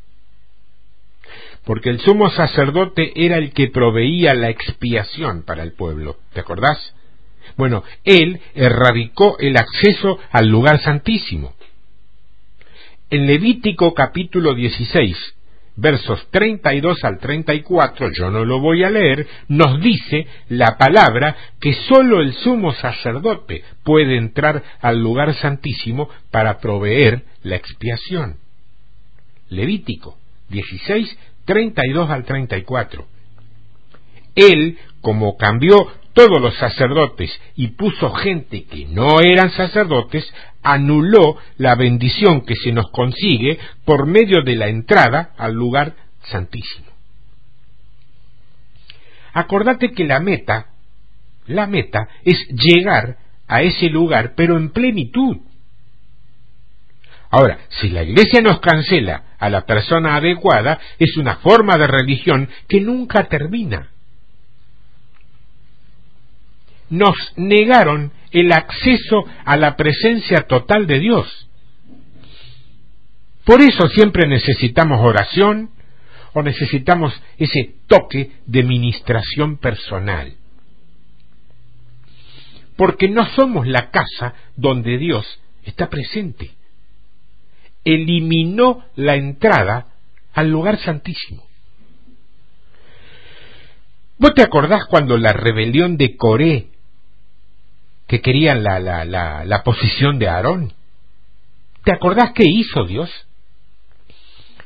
[1.65, 6.19] porque el sumo sacerdote era el que proveía la expiación para el pueblo.
[6.35, 6.95] ¿Te acordás?
[7.57, 11.55] Bueno, él erradicó el acceso al lugar santísimo.
[13.11, 15.17] En Levítico capítulo 16,
[15.77, 21.75] versos 32 al 34, yo no lo voy a leer, nos dice la palabra que
[21.89, 28.39] sólo el sumo sacerdote puede entrar al lugar santísimo para proveer la expiación.
[29.49, 33.07] Levítico 16, 32 al 34.
[34.35, 41.75] Él, como cambió todos los sacerdotes y puso gente que no eran sacerdotes, anuló la
[41.75, 46.87] bendición que se nos consigue por medio de la entrada al lugar santísimo.
[49.35, 50.69] Acordate que la meta,
[51.47, 55.39] la meta es llegar a ese lugar, pero en plenitud.
[57.31, 62.49] Ahora, si la iglesia nos cancela a la persona adecuada, es una forma de religión
[62.69, 63.91] que nunca termina
[66.91, 71.49] nos negaron el acceso a la presencia total de Dios.
[73.45, 75.71] Por eso siempre necesitamos oración
[76.33, 80.35] o necesitamos ese toque de ministración personal.
[82.77, 86.51] Porque no somos la casa donde Dios está presente.
[87.85, 89.87] Eliminó la entrada
[90.33, 91.47] al lugar santísimo.
[94.19, 96.69] ¿Vos te acordás cuando la rebelión de Coré
[98.07, 100.73] que querían la, la, la, la posición de Aarón.
[101.85, 103.11] ¿Te acordás qué hizo Dios?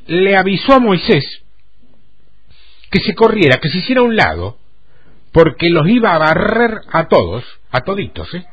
[0.07, 1.23] Le avisó a Moisés
[2.89, 4.57] que se corriera, que se hiciera a un lado,
[5.31, 8.45] porque los iba a barrer a todos, a toditos, ¿eh?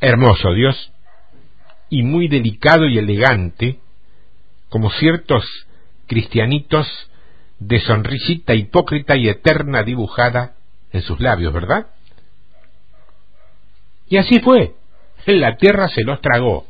[0.00, 0.92] Hermoso Dios,
[1.88, 3.78] y muy delicado y elegante,
[4.70, 5.44] como ciertos
[6.06, 6.88] cristianitos
[7.58, 10.54] de sonrisita hipócrita y eterna dibujada
[10.92, 11.88] en sus labios, ¿verdad?
[14.10, 14.74] Y así fue.
[15.24, 16.66] La tierra se los tragó.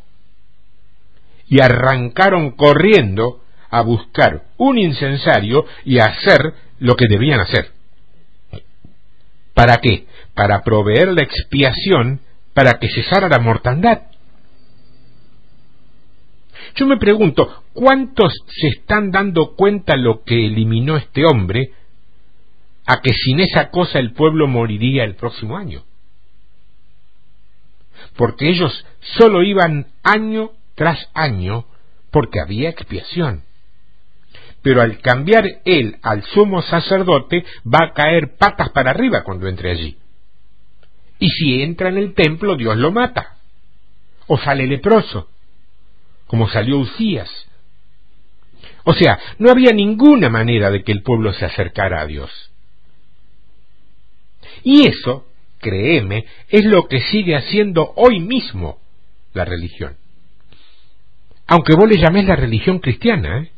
[1.49, 7.73] Y arrancaron corriendo a buscar un incensario y a hacer lo que debían hacer.
[9.55, 10.07] ¿Para qué?
[10.35, 12.21] Para proveer la expiación
[12.55, 14.03] para que cesara la mortandad.
[16.77, 21.73] Yo me pregunto, ¿cuántos se están dando cuenta lo que eliminó este hombre
[22.87, 25.85] a que sin esa cosa el pueblo moriría el próximo año?
[28.17, 28.85] Porque ellos
[29.19, 31.67] solo iban año tras año
[32.11, 33.45] porque había expiación.
[34.63, 39.71] Pero al cambiar él al sumo sacerdote va a caer patas para arriba cuando entre
[39.71, 39.97] allí.
[41.19, 43.37] Y si entra en el templo, Dios lo mata.
[44.27, 45.29] O sale leproso,
[46.27, 47.31] como salió Usías.
[48.85, 52.31] O sea, no había ninguna manera de que el pueblo se acercara a Dios.
[54.63, 55.27] Y eso
[55.61, 58.79] créeme, es lo que sigue haciendo hoy mismo
[59.33, 59.97] la religión.
[61.47, 63.51] Aunque vos le llames la religión cristiana, ¿eh?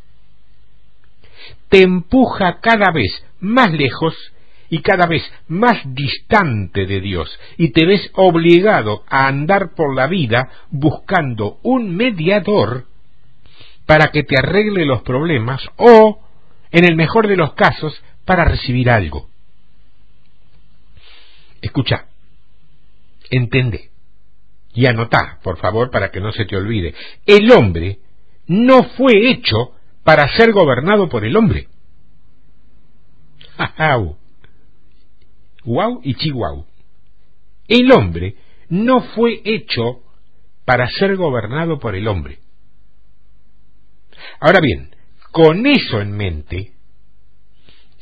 [1.68, 4.14] te empuja cada vez más lejos
[4.68, 10.06] y cada vez más distante de Dios y te ves obligado a andar por la
[10.06, 12.86] vida buscando un mediador
[13.86, 16.20] para que te arregle los problemas o,
[16.70, 19.28] en el mejor de los casos, para recibir algo.
[21.62, 22.06] Escucha,
[23.30, 23.90] entende
[24.74, 26.94] y anotá, por favor, para que no se te olvide.
[27.24, 28.00] El hombre
[28.46, 31.68] no fue hecho para ser gobernado por el hombre.
[35.64, 36.66] Wow y chihuahua.
[37.68, 38.36] El hombre
[38.68, 40.00] no fue hecho
[40.64, 42.40] para ser gobernado por el hombre.
[44.40, 44.94] Ahora bien,
[45.30, 46.72] con eso en mente,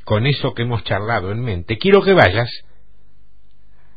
[0.05, 2.49] con eso que hemos charlado en mente, quiero que vayas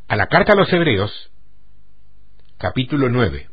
[0.08, 1.30] a la carta a los Hebreos,
[2.58, 3.48] capítulo 9.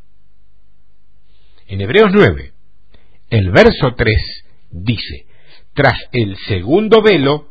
[1.68, 2.54] En Hebreos 9,
[3.30, 5.26] el verso 3 dice,
[5.74, 7.49] tras el segundo velo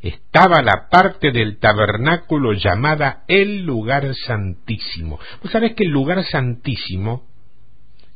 [0.00, 5.18] estaba la parte del tabernáculo llamada el lugar santísimo.
[5.42, 7.26] ¿Vos sabés que el lugar santísimo,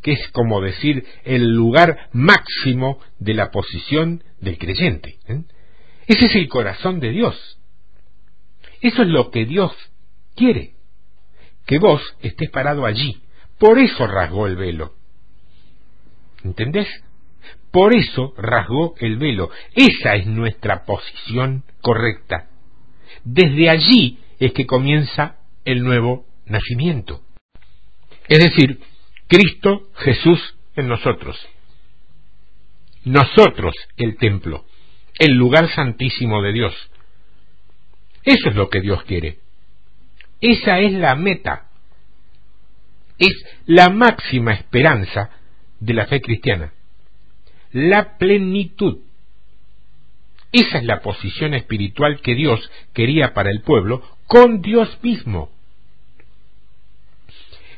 [0.03, 5.43] que es como decir el lugar máximo de la posición del creyente, ¿eh?
[6.07, 7.59] ese es el corazón de Dios.
[8.81, 9.73] Eso es lo que Dios
[10.39, 10.75] quiere,
[11.67, 13.21] que vos estés parado allí.
[13.59, 14.95] Por eso rasgó el velo.
[16.45, 16.89] ¿Entendés?
[17.71, 19.51] Por eso rasgó el velo.
[19.75, 22.49] Esa es nuestra posición correcta.
[23.25, 27.21] Desde allí es que comienza el nuevo nacimiento.
[28.29, 28.81] Es decir,
[29.27, 31.37] Cristo Jesús en nosotros.
[33.05, 34.65] nosotros el templo,
[35.19, 36.75] el lugar santísimo de Dios.
[38.23, 39.39] Eso es lo que Dios quiere.
[40.41, 41.69] Esa es la meta.
[43.19, 43.35] Es
[43.67, 45.31] la máxima esperanza
[45.81, 46.73] de la fe cristiana.
[47.73, 48.99] La plenitud.
[50.53, 55.51] Esa es la posición espiritual que Dios quería para el pueblo con Dios mismo.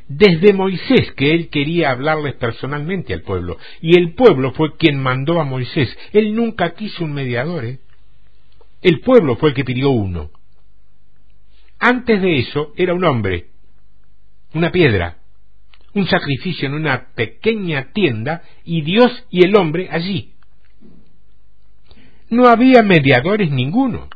[0.06, 5.40] Desde Moisés que él quería hablarles personalmente al pueblo, y el pueblo fue quien mandó
[5.40, 5.96] a Moisés.
[6.12, 7.64] Él nunca quiso un mediador.
[7.64, 7.78] ¿eh?
[8.82, 10.30] El pueblo fue el que pidió uno.
[11.81, 13.49] Antes de eso era un hombre,
[14.53, 15.16] una piedra,
[15.95, 20.35] un sacrificio en una pequeña tienda y Dios y el hombre allí.
[22.28, 24.09] No había mediadores ninguno.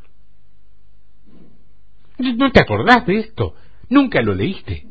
[2.19, 3.55] ¿No te acordás de esto?
[3.89, 4.87] Nunca lo leíste.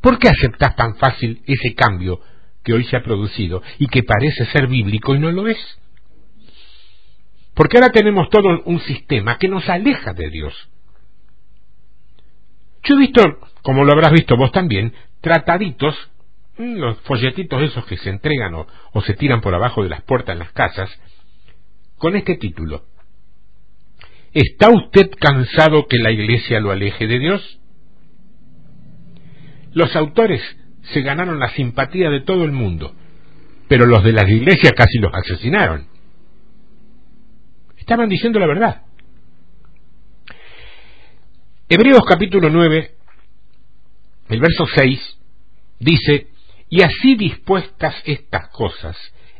[0.00, 2.20] ¿Por qué aceptas tan fácil ese cambio
[2.64, 5.58] que hoy se ha producido y que parece ser bíblico y no lo es?
[7.54, 10.71] Porque ahora tenemos todo un sistema que nos aleja de Dios.
[12.84, 13.22] Yo he visto,
[13.62, 15.94] como lo habrás visto vos también, trataditos,
[16.58, 20.02] mm, los folletitos esos que se entregan o, o se tiran por abajo de las
[20.02, 20.90] puertas en las casas,
[21.98, 22.84] con este título.
[24.32, 27.60] ¿Está usted cansado que la Iglesia lo aleje de Dios?
[29.72, 30.42] Los autores
[30.92, 32.94] se ganaron la simpatía de todo el mundo,
[33.68, 35.86] pero los de las iglesias casi los asesinaron.
[37.78, 38.82] Estaban diciendo la verdad.
[41.74, 42.90] Hebreos capítulo 9,
[44.28, 45.18] el verso 6,
[45.78, 46.26] dice,
[46.68, 48.94] y así dispuestas estas cosas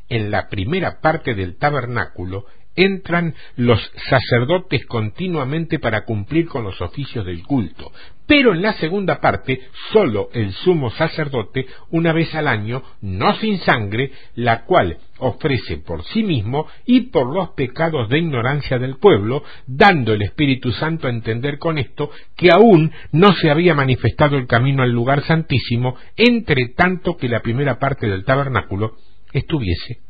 [0.08, 3.78] en la primera parte del tabernáculo, entran los
[4.08, 7.92] sacerdotes continuamente para cumplir con los oficios del culto,
[8.26, 9.60] pero en la segunda parte
[9.92, 16.04] sólo el sumo sacerdote una vez al año, no sin sangre, la cual ofrece por
[16.04, 21.10] sí mismo y por los pecados de ignorancia del pueblo, dando el Espíritu Santo a
[21.10, 26.68] entender con esto que aún no se había manifestado el camino al lugar santísimo, entre
[26.76, 28.96] tanto que la primera parte del tabernáculo
[29.32, 30.00] estuviese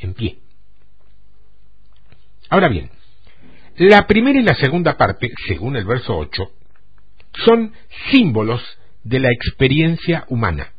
[0.00, 0.38] en pie.
[2.50, 2.90] Ahora bien,
[3.76, 6.50] la primera y la segunda parte, según el verso 8,
[7.44, 7.72] son
[8.10, 8.62] símbolos
[9.04, 10.72] de la experiencia humana.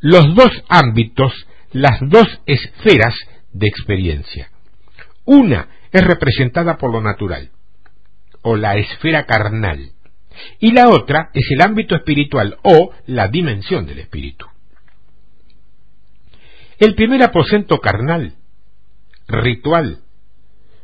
[0.00, 1.32] Los dos ámbitos,
[1.74, 3.14] las dos esferas
[3.52, 4.48] de experiencia.
[5.24, 7.50] Una es representada por lo natural,
[8.42, 9.90] o la esfera carnal,
[10.60, 14.46] y la otra es el ámbito espiritual o la dimensión del espíritu.
[16.78, 18.34] El primer aposento carnal,
[19.26, 20.02] ritual,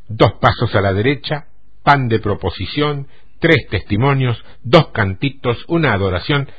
[0.09, 1.47] dos pasos a la derecha,
[1.85, 3.07] pan de proposición,
[3.39, 6.51] tres testimonios, dos cantitos, una adoración,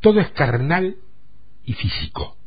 [0.00, 0.96] todo es carnal
[1.64, 2.37] y físico.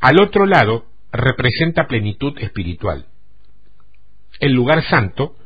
[0.00, 3.06] Al otro lado representa plenitud espiritual.
[4.40, 5.36] El lugar santo,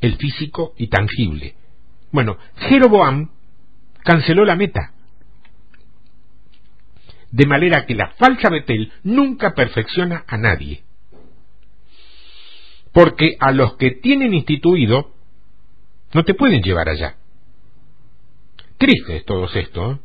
[0.00, 1.54] el físico y tangible.
[2.10, 3.30] Bueno, Jeroboam
[4.04, 4.92] canceló la meta.
[7.30, 10.84] De manera que la falsa Betel nunca perfecciona a nadie
[12.92, 15.12] porque a los que tienen instituido
[16.12, 17.16] no te pueden llevar allá.
[18.76, 19.92] Triste es todo esto.
[19.92, 19.98] ¿eh?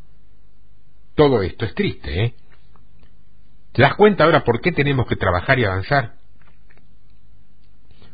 [1.15, 2.23] Todo esto es triste.
[2.23, 2.33] ¿eh?
[3.77, 6.13] ¿Te das cuenta ahora por qué tenemos que trabajar y avanzar?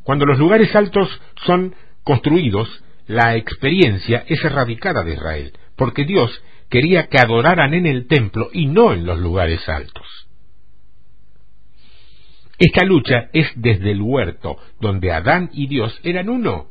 [0.03, 1.07] Cuando los lugares altos
[1.45, 8.07] son construidos, la experiencia es erradicada de Israel, porque Dios quería que adoraran en el
[8.07, 10.05] templo y no en los lugares altos.
[12.59, 16.67] Esta lucha es desde el huerto, donde Adán y Dios eran uno.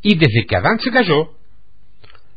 [0.00, 1.32] Y desde que Adán se cayó,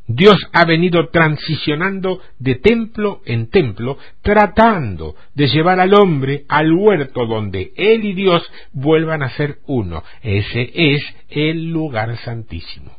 [0.07, 7.25] Dios ha venido transicionando de templo en templo, tratando de llevar al hombre al huerto
[7.25, 10.03] donde Él y Dios vuelvan a ser uno.
[10.21, 12.95] Ese es el lugar santísimo.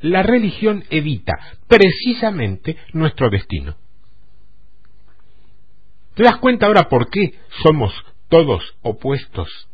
[0.00, 1.34] La religión evita
[1.68, 3.76] precisamente nuestro destino.
[6.14, 7.92] ¿Te das cuenta ahora por qué somos
[8.28, 9.68] todos opuestos?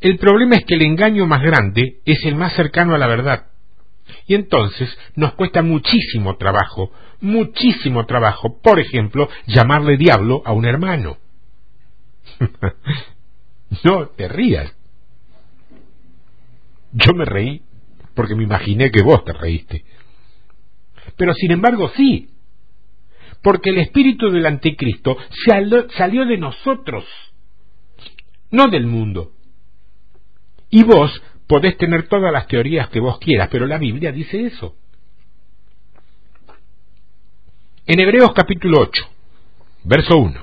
[0.00, 3.46] El problema es que el engaño más grande es el más cercano a la verdad.
[4.26, 6.90] Y entonces nos cuesta muchísimo trabajo,
[7.20, 11.18] muchísimo trabajo, por ejemplo, llamarle diablo a un hermano.
[13.84, 14.74] no te rías.
[16.92, 17.62] Yo me reí
[18.14, 19.84] porque me imaginé que vos te reíste.
[21.16, 22.30] Pero sin embargo sí,
[23.42, 25.16] porque el espíritu del anticristo
[25.96, 27.04] salió de nosotros,
[28.50, 29.32] no del mundo.
[30.70, 34.76] Y vos podés tener todas las teorías que vos quieras, pero la Biblia dice eso.
[37.86, 39.04] En Hebreos capítulo 8,
[39.82, 40.40] verso 1,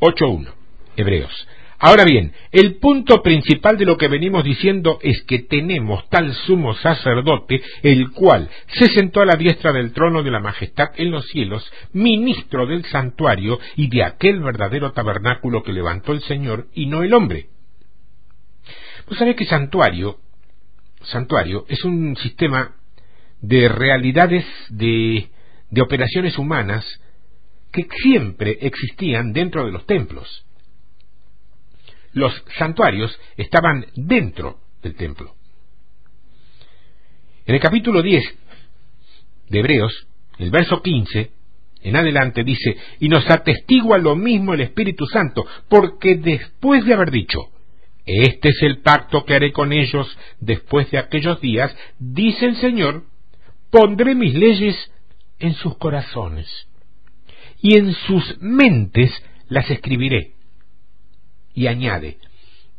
[0.00, 0.52] 8.1,
[0.96, 1.48] Hebreos.
[1.82, 6.74] Ahora bien, el punto principal de lo que venimos diciendo es que tenemos tal sumo
[6.74, 11.26] sacerdote, el cual se sentó a la diestra del trono de la majestad en los
[11.28, 17.02] cielos, ministro del santuario y de aquel verdadero tabernáculo que levantó el Señor y no
[17.02, 17.46] el hombre.
[19.16, 20.18] Sabés que santuario,
[21.02, 22.76] santuario es un sistema
[23.40, 25.30] de realidades de,
[25.70, 26.86] de operaciones humanas
[27.72, 30.44] que siempre existían dentro de los templos
[32.12, 35.34] los santuarios estaban dentro del templo.
[37.46, 38.22] En el capítulo 10
[39.48, 40.06] de Hebreos,
[40.38, 41.30] el verso 15,
[41.82, 47.10] en adelante dice, y nos atestigua lo mismo el Espíritu Santo, porque después de haber
[47.10, 47.48] dicho,
[48.06, 50.06] este es el pacto que haré con ellos
[50.40, 53.04] después de aquellos días, dice el Señor,
[53.70, 54.76] pondré mis leyes
[55.38, 56.48] en sus corazones,
[57.62, 59.10] y en sus mentes
[59.48, 60.34] las escribiré
[61.54, 62.18] y añade,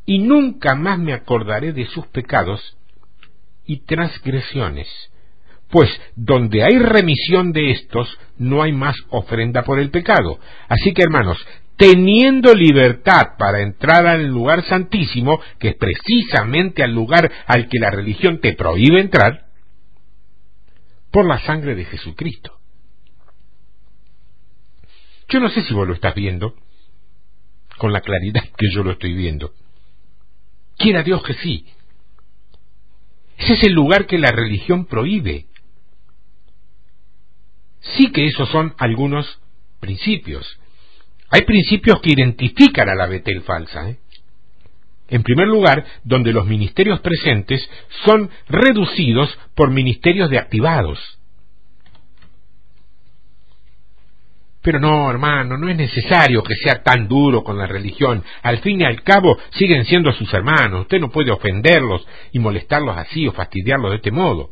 [0.05, 2.77] y nunca más me acordaré de sus pecados
[3.65, 4.87] y transgresiones,
[5.69, 10.39] pues donde hay remisión de estos, no hay más ofrenda por el pecado.
[10.67, 11.37] Así que hermanos,
[11.81, 17.89] teniendo libertad para entrar al lugar santísimo, que es precisamente al lugar al que la
[17.89, 19.47] religión te prohíbe entrar,
[21.09, 22.55] por la sangre de Jesucristo.
[25.27, 26.53] Yo no sé si vos lo estás viendo,
[27.79, 29.51] con la claridad que yo lo estoy viendo.
[30.77, 31.65] Quiera Dios que sí.
[33.39, 35.47] Ese es el lugar que la religión prohíbe.
[37.79, 39.41] Sí que esos son algunos
[39.79, 40.60] principios.
[41.31, 43.89] Hay principios que identifican a la Betel falsa.
[43.89, 43.97] ¿eh?
[45.07, 47.67] En primer lugar, donde los ministerios presentes
[48.05, 50.99] son reducidos por ministerios de activados.
[54.61, 58.23] Pero no, hermano, no es necesario que sea tan duro con la religión.
[58.43, 60.81] Al fin y al cabo siguen siendo sus hermanos.
[60.81, 64.51] Usted no puede ofenderlos y molestarlos así o fastidiarlos de este modo.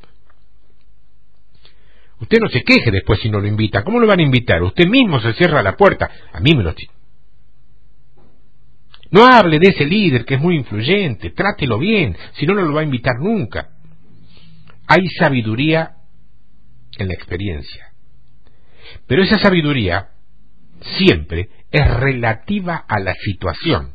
[2.22, 3.84] Usted no se queje después si no lo invita.
[3.84, 4.61] ¿Cómo lo van a invitar?
[4.61, 6.09] Usted mismo se cierra la puerta.
[6.34, 6.74] A mí me lo...
[9.11, 11.32] No hable de ese líder que es muy influyente.
[11.32, 12.15] Trátelo bien.
[12.34, 13.70] Si no, no lo va a invitar nunca.
[14.88, 15.95] Hay sabiduría
[16.97, 17.93] en la experiencia.
[19.07, 20.09] Pero esa sabiduría
[20.97, 23.93] siempre es relativa a la situación.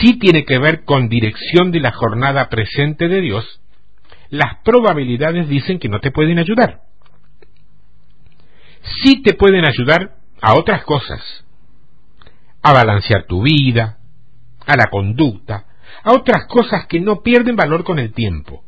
[0.00, 3.61] Si tiene que ver con dirección de la jornada presente de Dios,
[4.32, 6.80] las probabilidades dicen que no te pueden ayudar.
[9.04, 11.20] Sí te pueden ayudar a otras cosas,
[12.62, 13.98] a balancear tu vida,
[14.66, 15.66] a la conducta,
[16.02, 18.64] a otras cosas que no pierden valor con el tiempo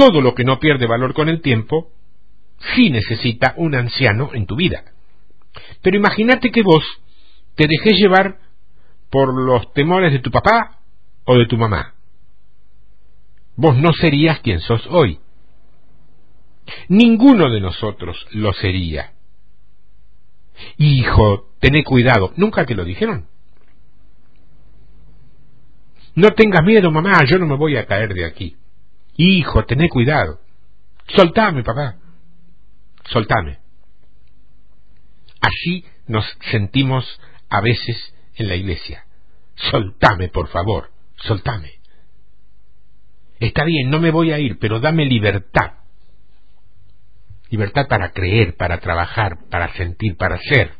[0.00, 1.92] todo lo que no pierde valor con el tiempo,
[2.74, 4.82] sí necesita un anciano en tu vida.
[5.82, 6.82] Pero imagínate que vos
[7.54, 8.38] te dejés llevar
[9.10, 10.78] por los temores de tu papá
[11.24, 11.92] o de tu mamá.
[13.56, 15.20] Vos no serías quien sos hoy.
[16.88, 19.12] Ninguno de nosotros lo sería.
[20.78, 22.32] Hijo, tené cuidado.
[22.36, 23.28] ¿Nunca te lo dijeron?
[26.14, 28.56] No tengas miedo, mamá, yo no me voy a caer de aquí.
[29.16, 30.40] Hijo, tené cuidado.
[31.14, 31.96] Soltame, papá.
[33.06, 33.58] Soltame.
[35.40, 39.06] Así nos sentimos a veces en la iglesia.
[39.70, 40.90] Soltame, por favor.
[41.16, 41.79] Soltame.
[43.40, 45.72] Está bien, no me voy a ir, pero dame libertad.
[47.48, 50.72] Libertad para creer, para trabajar, para sentir, para ser.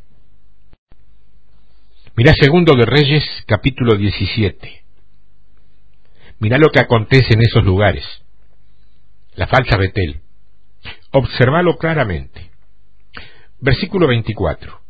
[2.16, 4.84] Mira segundo de Reyes, capítulo 17.
[6.38, 8.04] Mira lo que acontece en esos lugares
[9.40, 10.20] la falsa Betel.
[11.12, 12.50] Observalo claramente.
[13.58, 14.80] Versículo 24.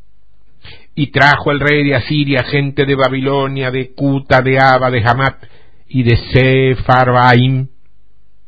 [0.96, 5.44] Y trajo el rey de Asiria gente de Babilonia, de Cuta, de Aba, de Hamat
[5.90, 6.76] y de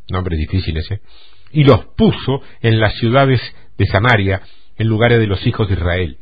[0.09, 1.01] nombres difíciles, ¿eh?
[1.53, 3.40] y los puso en las ciudades
[3.76, 4.40] de Samaria,
[4.76, 6.18] en lugares de los hijos de Israel.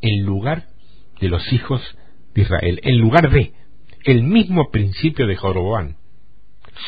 [0.00, 0.66] En lugar
[1.20, 1.82] de los hijos
[2.34, 3.52] de Israel, en lugar de
[4.04, 5.96] el mismo principio de Joroboán,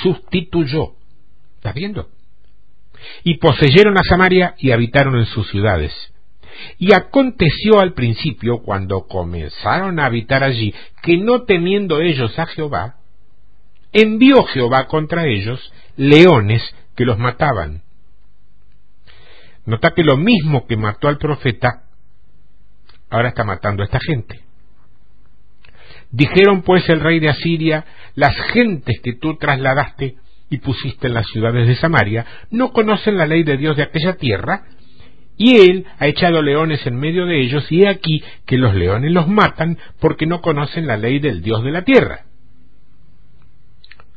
[0.03, 0.95] sustituyó
[1.59, 2.09] ¿Estás viendo?
[3.25, 5.93] Y poseyeron a Samaria y habitaron en sus ciudades.
[6.79, 12.97] Y aconteció al principio, cuando comenzaron a habitar allí, que no temiendo ellos a Jehová,
[13.93, 16.63] envió Jehová contra ellos leones
[16.95, 17.83] que los mataban.
[19.67, 21.83] Nota que lo mismo que mató al profeta,
[23.11, 24.43] ahora está matando a esta gente.
[26.11, 27.85] Dijeron pues el rey de Asiria,
[28.15, 30.17] las gentes que tú trasladaste
[30.51, 34.15] y pusiste en las ciudades de Samaria, no conocen la ley de Dios de aquella
[34.15, 34.65] tierra,
[35.39, 39.13] y él ha echado leones en medio de ellos, y he aquí que los leones
[39.13, 42.25] los matan porque no conocen la ley del Dios de la tierra.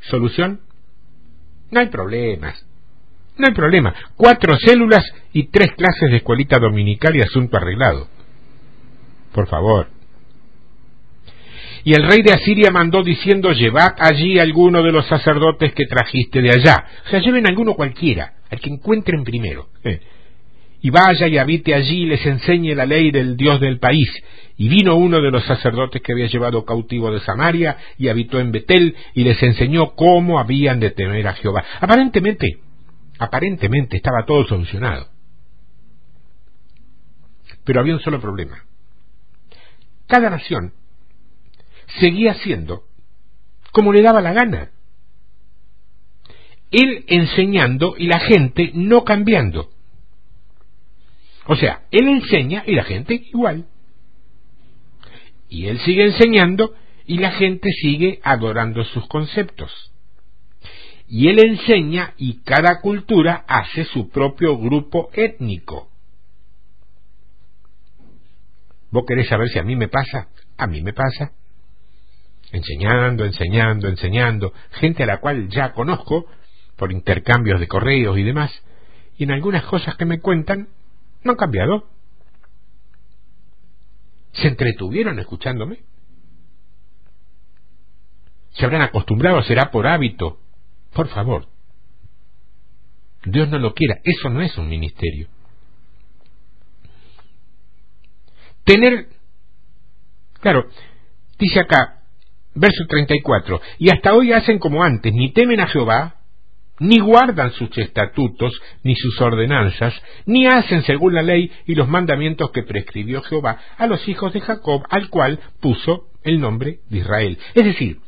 [0.02, 0.62] ¿Solución?
[1.70, 2.66] No hay problemas.
[3.38, 3.94] No hay problema.
[4.18, 8.08] Cuatro células y tres clases de escuelita dominical y asunto arreglado.
[9.32, 9.88] Por favor.
[11.84, 16.42] Y el rey de Asiria mandó diciendo, llevad allí alguno de los sacerdotes que trajiste
[16.42, 16.84] de allá.
[17.06, 19.70] O sea, lleven alguno cualquiera, al que encuentren primero.
[19.84, 20.00] Eh.
[20.82, 24.10] Y vaya y habite allí y les enseñe la ley del Dios del país.
[24.58, 28.52] Y vino uno de los sacerdotes que había llevado cautivo de Samaria y habitó en
[28.52, 31.64] Betel y les enseñó cómo habían de temer a Jehová.
[31.80, 32.60] Aparentemente,
[33.20, 35.08] aparentemente estaba todo solucionado.
[37.64, 38.64] Pero había un solo problema.
[40.08, 40.74] Cada nación
[42.00, 42.84] seguía siendo
[43.72, 44.72] como le daba la gana.
[46.72, 49.70] Él enseñando y la gente no cambiando.
[51.52, 53.66] O sea, él enseña y la gente igual.
[55.50, 56.74] Y él sigue enseñando
[57.06, 59.92] y la gente sigue adorando sus conceptos.
[61.10, 65.90] Y él enseña y cada cultura hace su propio grupo étnico.
[68.90, 70.30] ¿Vos querés saber si a mí me pasa?
[70.58, 71.34] A mí me pasa
[72.54, 76.28] enseñando, enseñando, enseñando, gente a la cual ya conozco
[76.78, 78.52] por intercambios de correos y demás,
[79.18, 80.70] y en algunas cosas que me cuentan
[81.24, 81.88] no han cambiado.
[84.34, 85.84] ¿Se entretuvieron escuchándome?
[88.52, 89.44] ¿Se habrán acostumbrado?
[89.44, 90.40] ¿Será por hábito?
[90.94, 91.48] Por favor.
[93.24, 94.00] Dios no lo quiera.
[94.04, 95.28] Eso no es un ministerio.
[98.64, 99.08] Tener...
[100.40, 100.68] Claro,
[101.38, 102.02] dice acá,
[102.54, 103.62] Verso 34.
[103.80, 106.16] Y hasta hoy hacen como antes, ni temen a Jehová,
[106.82, 109.94] ni guardan sus estatutos, ni sus ordenanzas,
[110.26, 114.42] ni hacen según la ley y los mandamientos que prescribió Jehová a los hijos de
[114.42, 117.38] Jacob, al cual puso el nombre de Israel.
[117.54, 118.00] Es decir,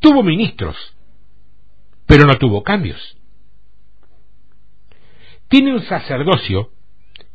[0.00, 0.76] tuvo ministros,
[2.06, 3.16] pero no tuvo cambios.
[5.46, 6.70] Tiene un sacerdocio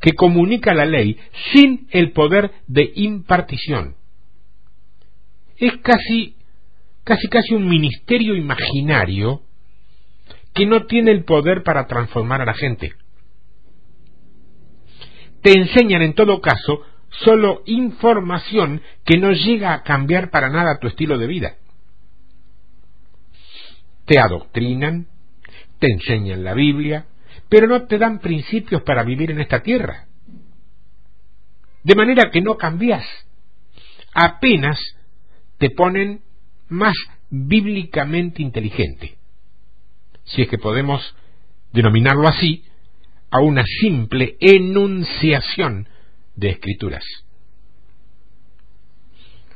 [0.02, 1.18] que comunica la ley
[1.54, 3.96] sin el poder de impartición.
[5.56, 6.36] Es casi
[7.06, 9.44] casi casi un ministerio imaginario
[10.54, 12.94] que no tiene el poder para transformar a la gente.
[15.42, 20.88] Te enseñan en todo caso solo información que no llega a cambiar para nada tu
[20.88, 21.56] estilo de vida.
[24.06, 25.08] Te adoctrinan,
[25.80, 27.06] te enseñan la Biblia,
[27.50, 30.08] pero no te dan principios para vivir en esta tierra.
[31.84, 33.06] De manera que no cambias.
[34.14, 34.80] Apenas
[35.58, 36.22] te ponen
[36.70, 36.94] más
[37.30, 39.18] bíblicamente inteligente,
[40.26, 41.16] si es que podemos
[41.72, 42.64] denominarlo así,
[43.30, 45.88] a una simple enunciación
[46.36, 47.04] de escrituras.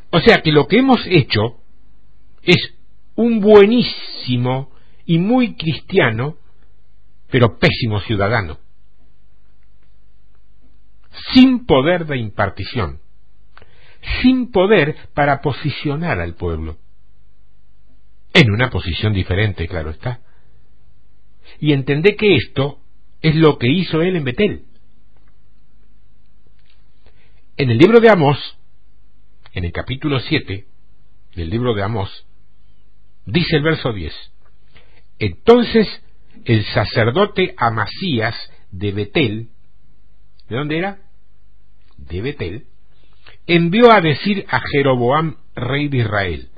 [0.09, 1.61] O sea que lo que hemos hecho
[2.43, 2.74] es
[3.15, 4.72] un buenísimo
[5.05, 6.38] y muy cristiano,
[7.30, 8.57] pero pésimo ciudadano,
[11.34, 12.99] sin poder de impartición,
[14.22, 16.78] sin poder para posicionar al pueblo
[18.34, 20.22] en una posición diferente, claro está.
[21.60, 22.80] Y entendé que esto
[23.22, 24.64] es lo que hizo él en Betel.
[27.58, 28.38] En el libro de Amós,
[29.53, 30.66] en el capítulo 7
[31.36, 32.26] del libro de Amós,
[33.26, 34.14] dice el verso 10,
[35.20, 35.88] entonces
[36.45, 38.36] el sacerdote Amasías
[38.72, 39.49] de Betel,
[40.49, 40.99] ¿de dónde era?
[41.97, 42.68] De Betel,
[43.47, 46.49] envió a decir a Jeroboam, rey de Israel,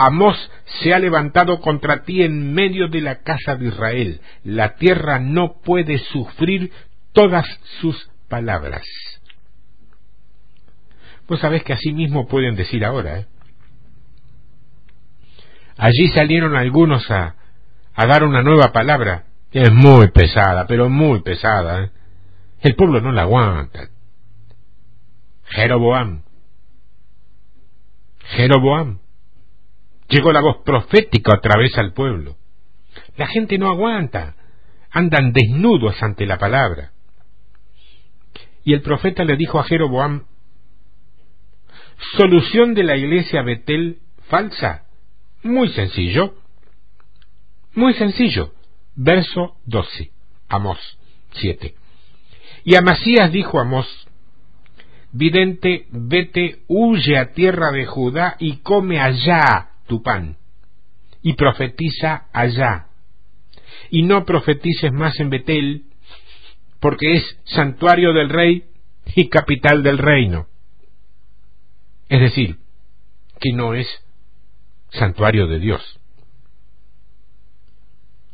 [0.00, 0.36] Amós
[0.80, 4.20] se ha levantado contra ti en medio de la casa de Israel.
[4.44, 6.70] La tierra no puede sufrir
[7.12, 7.44] todas
[7.80, 8.86] sus palabras.
[11.26, 13.18] Vos sabés que así mismo pueden decir ahora.
[13.18, 13.26] ¿eh?
[15.76, 17.34] Allí salieron algunos a,
[17.96, 19.24] dar una nueva palabra.
[19.50, 21.82] Es muy pesada, pero muy pesada.
[21.82, 21.90] ¿eh?
[22.60, 23.88] El pueblo no la aguanta.
[25.46, 26.22] Jeroboam.
[28.36, 29.00] Jeroboam
[30.08, 32.36] Llegó la voz profética otra vez al pueblo.
[33.16, 34.36] La gente no aguanta,
[34.90, 36.92] andan desnudos ante la palabra.
[38.64, 40.24] Y el profeta le dijo a Jeroboam,
[42.16, 43.98] solución de la iglesia Betel
[44.28, 44.84] falsa.
[45.42, 46.34] Muy sencillo.
[47.74, 48.52] Muy sencillo.
[48.94, 50.10] Verso 12.
[50.48, 50.78] Amós
[51.32, 51.74] 7.
[52.64, 53.86] Y Amasías dijo a Amós,
[55.12, 60.36] vidente, vete, huye a tierra de Judá y come allá tu pan,
[61.22, 62.84] y profetiza allá.
[63.90, 65.84] y no profetices más en Betel,
[66.80, 68.64] porque es santuario del rey
[69.14, 70.46] y capital del reino.
[72.08, 72.58] Es decir,
[73.40, 73.86] que no es
[74.90, 76.00] santuario de Dios.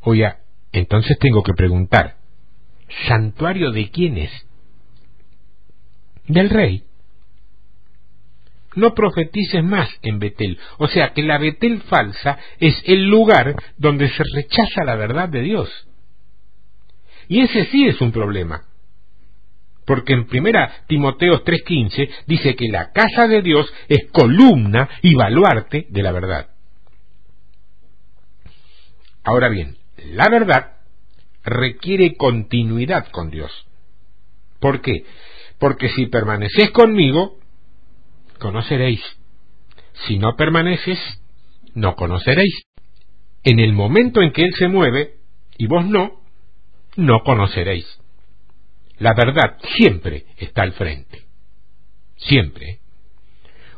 [0.03, 0.41] Oiga,
[0.73, 2.17] entonces tengo que preguntar,
[3.09, 4.31] ¿santuario de quién es?
[6.27, 6.85] Del rey.
[8.77, 10.59] No profetices más en Betel.
[10.79, 15.43] O sea que la Betel falsa es el lugar donde se rechaza la verdad de
[15.43, 15.89] Dios.
[17.29, 18.65] Y ese sí es un problema.
[19.87, 25.87] Porque en primera Timoteo 3:15 dice que la casa de Dios es columna y baluarte
[25.91, 26.49] de la verdad.
[29.23, 29.77] Ahora bien,
[30.13, 30.73] la verdad
[31.45, 33.51] requiere continuidad con Dios.
[34.61, 35.05] ¿Por qué?
[35.59, 37.39] Porque si permaneces conmigo,
[38.45, 39.01] conoceréis.
[40.07, 40.99] Si no permaneces,
[41.75, 42.67] no conoceréis.
[43.43, 45.15] En el momento en que Él se mueve,
[45.57, 46.21] y vos no,
[46.97, 47.87] no conoceréis.
[48.99, 51.23] La verdad siempre está al frente.
[52.17, 52.81] Siempre.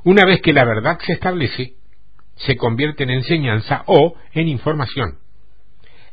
[0.02, 1.74] Una vez que la verdad se establece,
[2.34, 5.20] se convierte en enseñanza o en información.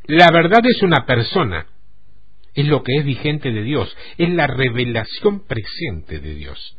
[0.04, 1.66] La verdad es una persona,
[2.54, 6.76] es lo que es vigente de Dios, es la revelación presente de Dios.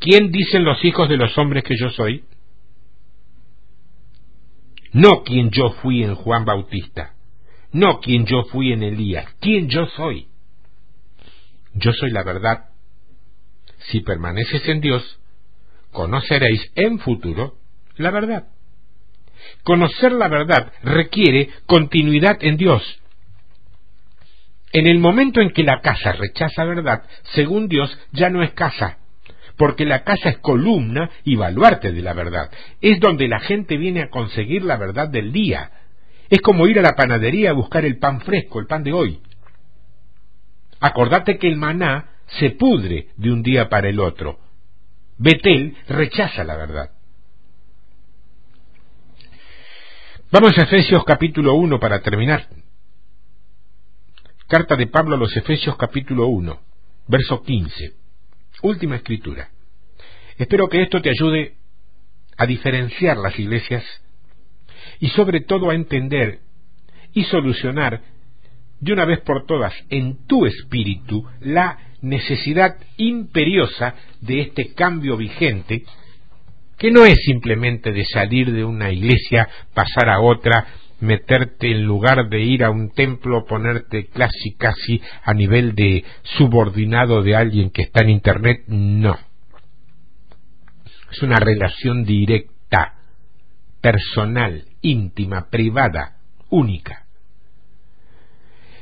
[0.00, 2.24] ¿Quién dicen los hijos de los hombres que yo soy?
[4.92, 7.14] No quien yo fui en Juan Bautista,
[7.70, 10.26] no quien yo fui en Elías, quién yo soy.
[11.74, 12.70] Yo soy la verdad.
[13.90, 15.20] Si permaneces en Dios,
[15.92, 17.58] conoceréis en futuro
[17.96, 18.48] la verdad.
[19.62, 22.82] Conocer la verdad requiere continuidad en Dios.
[24.72, 27.02] En el momento en que la casa rechaza verdad,
[27.34, 28.99] según Dios, ya no es casa,
[29.60, 32.50] porque la casa es columna y baluarte de la verdad.
[32.80, 35.70] Es donde la gente viene a conseguir la verdad del día.
[36.30, 39.20] Es como ir a la panadería a buscar el pan fresco, el pan de hoy.
[40.80, 42.08] Acordate que el maná
[42.38, 44.38] se pudre de un día para el otro.
[45.18, 46.92] Betel rechaza la verdad.
[50.32, 52.48] Vamos a Efesios capítulo 1 para terminar.
[54.48, 56.60] Carta de Pablo a los Efesios capítulo 1,
[57.08, 57.99] verso 15.
[58.62, 59.48] Última escritura.
[60.36, 61.54] Espero que esto te ayude
[62.36, 63.84] a diferenciar las iglesias
[64.98, 66.40] y sobre todo a entender
[67.12, 68.02] y solucionar
[68.80, 75.84] de una vez por todas en tu espíritu la necesidad imperiosa de este cambio vigente
[76.78, 80.66] que no es simplemente de salir de una iglesia, pasar a otra,
[81.00, 87.22] meterte en lugar de ir a un templo, ponerte casi casi a nivel de subordinado
[87.22, 89.18] de alguien que está en Internet, no.
[91.10, 92.94] Es una relación directa,
[93.80, 96.18] personal, íntima, privada,
[96.50, 97.06] única.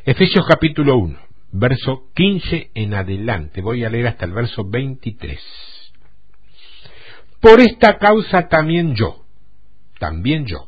[0.05, 1.19] Efesios capítulo 1,
[1.53, 3.61] verso 15 en adelante.
[3.63, 5.39] Voy a leer hasta el verso 23.
[7.41, 9.25] Por esta causa también yo,
[9.99, 10.68] también yo,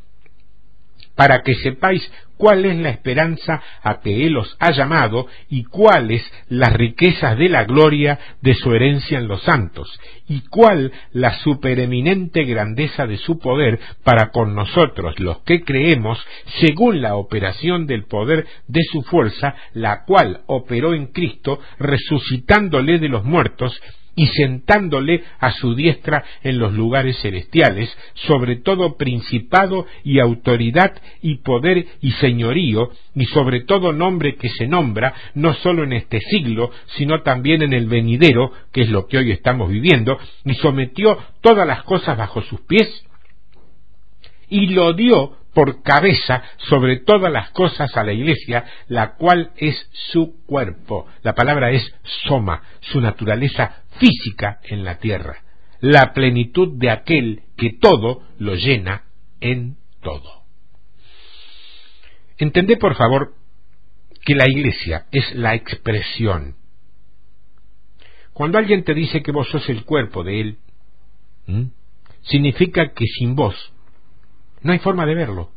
[1.15, 2.09] para que sepáis
[2.41, 7.49] cuál es la esperanza a que Él os ha llamado y cuáles las riquezas de
[7.49, 9.87] la gloria de su herencia en los santos,
[10.27, 16.19] y cuál la supereminente grandeza de su poder para con nosotros los que creemos,
[16.59, 23.09] según la operación del poder de su fuerza, la cual operó en Cristo, resucitándole de
[23.09, 23.79] los muertos,
[24.21, 30.93] y sentándole a su diestra en los lugares celestiales, sobre todo principado y autoridad
[31.23, 36.19] y poder y señorío, y sobre todo nombre que se nombra, no sólo en este
[36.19, 41.17] siglo, sino también en el venidero, que es lo que hoy estamos viviendo, y sometió
[41.41, 43.03] todas las cosas bajo sus pies,
[44.49, 49.89] y lo dio por cabeza sobre todas las cosas a la iglesia, la cual es
[50.11, 51.07] su cuerpo.
[51.23, 51.83] La palabra es
[52.25, 55.43] soma, su naturaleza física en la tierra,
[55.79, 59.03] la plenitud de aquel que todo lo llena
[59.39, 60.43] en todo.
[62.37, 63.35] Entendé, por favor,
[64.23, 66.55] que la iglesia es la expresión.
[68.33, 70.57] Cuando alguien te dice que vos sos el cuerpo de él,
[72.21, 73.70] significa que sin vos
[74.61, 75.51] no hay forma de verlo.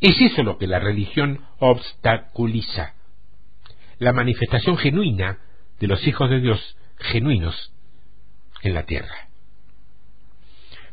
[0.00, 2.94] Es eso lo que la religión obstaculiza.
[3.98, 5.38] La manifestación genuina
[5.80, 7.72] de los hijos de Dios genuinos
[8.62, 9.28] en la tierra.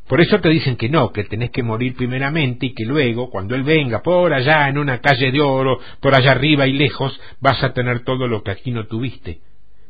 [0.07, 3.55] Por eso te dicen que no, que tenés que morir primeramente y que luego, cuando
[3.55, 7.63] Él venga por allá en una calle de oro, por allá arriba y lejos, vas
[7.63, 9.39] a tener todo lo que aquí no tuviste.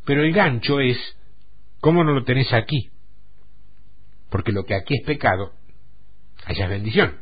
[0.06, 0.98] Pero el gancho es,
[1.80, 2.90] ¿cómo no lo tenés aquí?
[4.30, 5.54] Porque lo que aquí es pecado,
[6.46, 7.20] allá es bendición.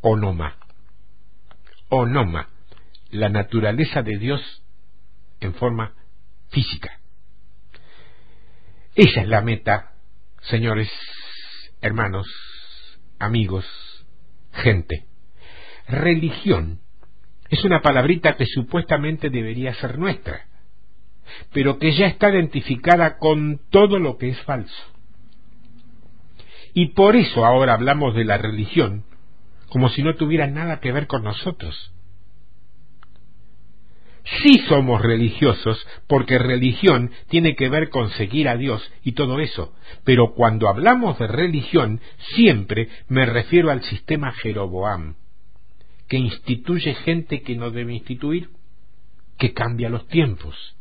[0.00, 0.58] Onoma.
[1.88, 2.48] Onoma.
[3.10, 4.62] La naturaleza de Dios
[5.40, 5.94] en forma
[6.50, 7.00] física.
[8.94, 9.92] Esa es la meta,
[10.42, 10.90] señores,
[11.80, 12.26] hermanos,
[13.18, 13.66] amigos,
[14.52, 15.06] gente.
[15.88, 16.80] Religión
[17.50, 20.46] es una palabrita que supuestamente debería ser nuestra,
[21.52, 24.93] pero que ya está identificada con todo lo que es falso.
[26.74, 29.04] Y por eso ahora hablamos de la religión
[29.74, 31.92] como si no tuviera nada que ver con nosotros.
[34.24, 39.74] Sí somos religiosos porque religión tiene que ver con seguir a Dios y todo eso,
[40.04, 42.00] pero cuando hablamos de religión
[42.36, 45.16] siempre me refiero al sistema Jeroboam,
[46.06, 48.50] que instituye gente que no debe instituir,
[49.38, 50.76] que cambia los tiempos.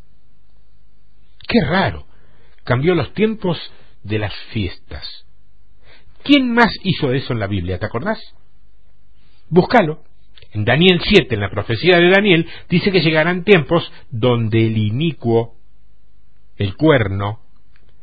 [1.48, 2.06] Qué raro,
[2.64, 3.58] cambió los tiempos
[4.04, 5.23] de las fiestas.
[6.24, 7.80] ¿Quién más hizo eso en la Biblia?
[7.80, 8.20] ¿Te acordás?
[9.50, 10.04] Búscalo.
[10.52, 15.56] En Daniel 7, en la profecía de Daniel, dice que llegarán tiempos donde el inicuo,
[16.58, 17.40] el cuerno,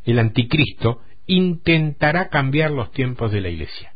[0.04, 3.94] el anticristo, intentará cambiar los tiempos de la iglesia.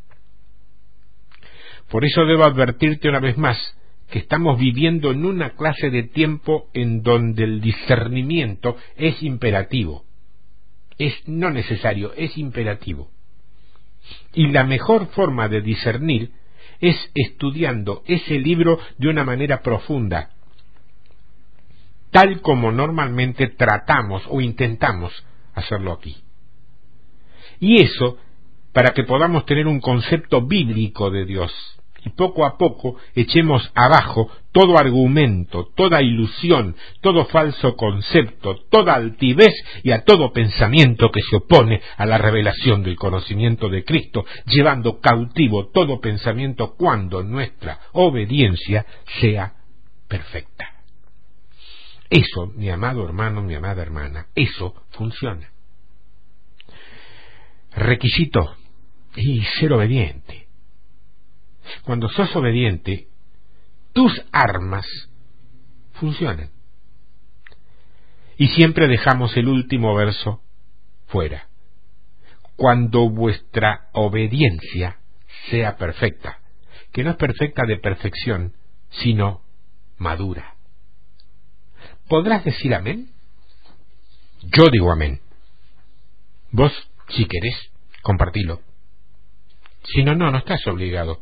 [1.91, 3.59] Por eso debo advertirte una vez más
[4.11, 10.05] que estamos viviendo en una clase de tiempo en donde el discernimiento es imperativo.
[10.99, 13.11] Es no necesario, es imperativo.
[14.33, 16.33] Y la mejor forma de discernir
[16.81, 20.31] es estudiando ese libro de una manera profunda,
[22.11, 25.25] tal como normalmente tratamos o intentamos
[25.55, 26.17] hacerlo aquí.
[27.61, 28.19] Y eso
[28.73, 31.53] para que podamos tener un concepto bíblico de Dios
[32.05, 39.53] y poco a poco echemos abajo todo argumento, toda ilusión, todo falso concepto, toda altivez
[39.83, 45.01] y a todo pensamiento que se opone a la revelación del conocimiento de Cristo, llevando
[45.01, 48.87] cautivo todo pensamiento cuando nuestra obediencia
[49.21, 49.55] sea
[50.07, 50.71] perfecta.
[52.11, 55.51] Eso, mi amado hermano, mi amada hermana, eso funciona.
[57.75, 58.55] Requisito
[59.17, 60.44] y ser obediente
[61.85, 63.09] cuando sos obediente,
[63.93, 64.87] tus armas
[65.95, 66.51] funcionan.
[68.37, 70.43] Y siempre dejamos el último verso
[71.07, 71.49] fuera.
[72.57, 74.99] Cuando vuestra obediencia
[75.51, 76.41] sea perfecta,
[76.93, 78.55] que no es perfecta de perfección,
[78.91, 79.43] sino
[79.99, 80.55] madura.
[82.09, 83.11] ¿Podrás decir amén?
[84.43, 85.21] Yo digo amén.
[86.51, 86.73] Vos,
[87.09, 87.57] si querés,
[88.03, 88.61] compartilo.
[89.85, 91.21] Si no, no, no estás obligado.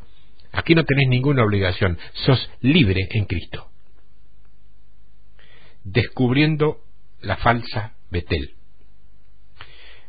[0.52, 3.70] Aquí no tenés ninguna obligación, sos libre en Cristo.
[5.82, 6.80] Descubriendo
[7.22, 8.54] la falsa Betel.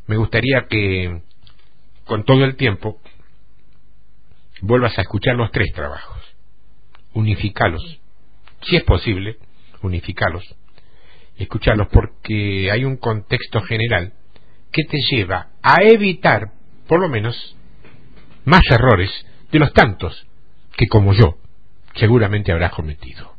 [0.06, 1.22] Me gustaría que
[2.04, 3.00] con todo el tiempo
[4.62, 6.22] vuelvas a escuchar los tres trabajos,
[7.14, 8.02] unificalos,
[8.64, 9.38] si es posible,
[9.82, 10.44] unificalos,
[11.38, 14.14] escucharlos porque hay un contexto general
[14.74, 16.52] que te lleva a evitar,
[16.88, 17.56] por lo menos,
[18.44, 19.10] más errores
[19.52, 20.28] de los tantos
[20.76, 21.38] que como yo
[21.96, 23.34] seguramente habrás cometido.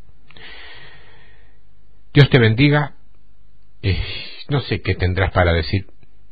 [2.13, 2.95] Dios te bendiga.
[3.83, 4.03] Eh,
[4.49, 5.87] no sé qué tendrás para decir,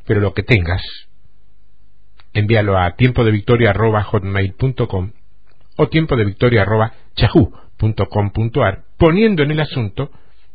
[0.05, 0.81] pero lo que tengas,
[2.33, 3.73] envíalo a tiempo de victoria
[5.75, 6.65] o tiempo de victoria
[8.97, 10.11] poniendo en el asunto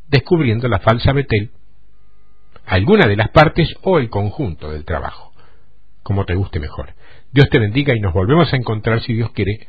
[0.08, 1.50] descubriendo la falsa Betel,
[2.66, 5.32] alguna de las partes o el conjunto del trabajo,
[6.02, 6.94] como te guste mejor.
[7.32, 9.68] Dios te bendiga y nos volvemos a encontrar si Dios quiere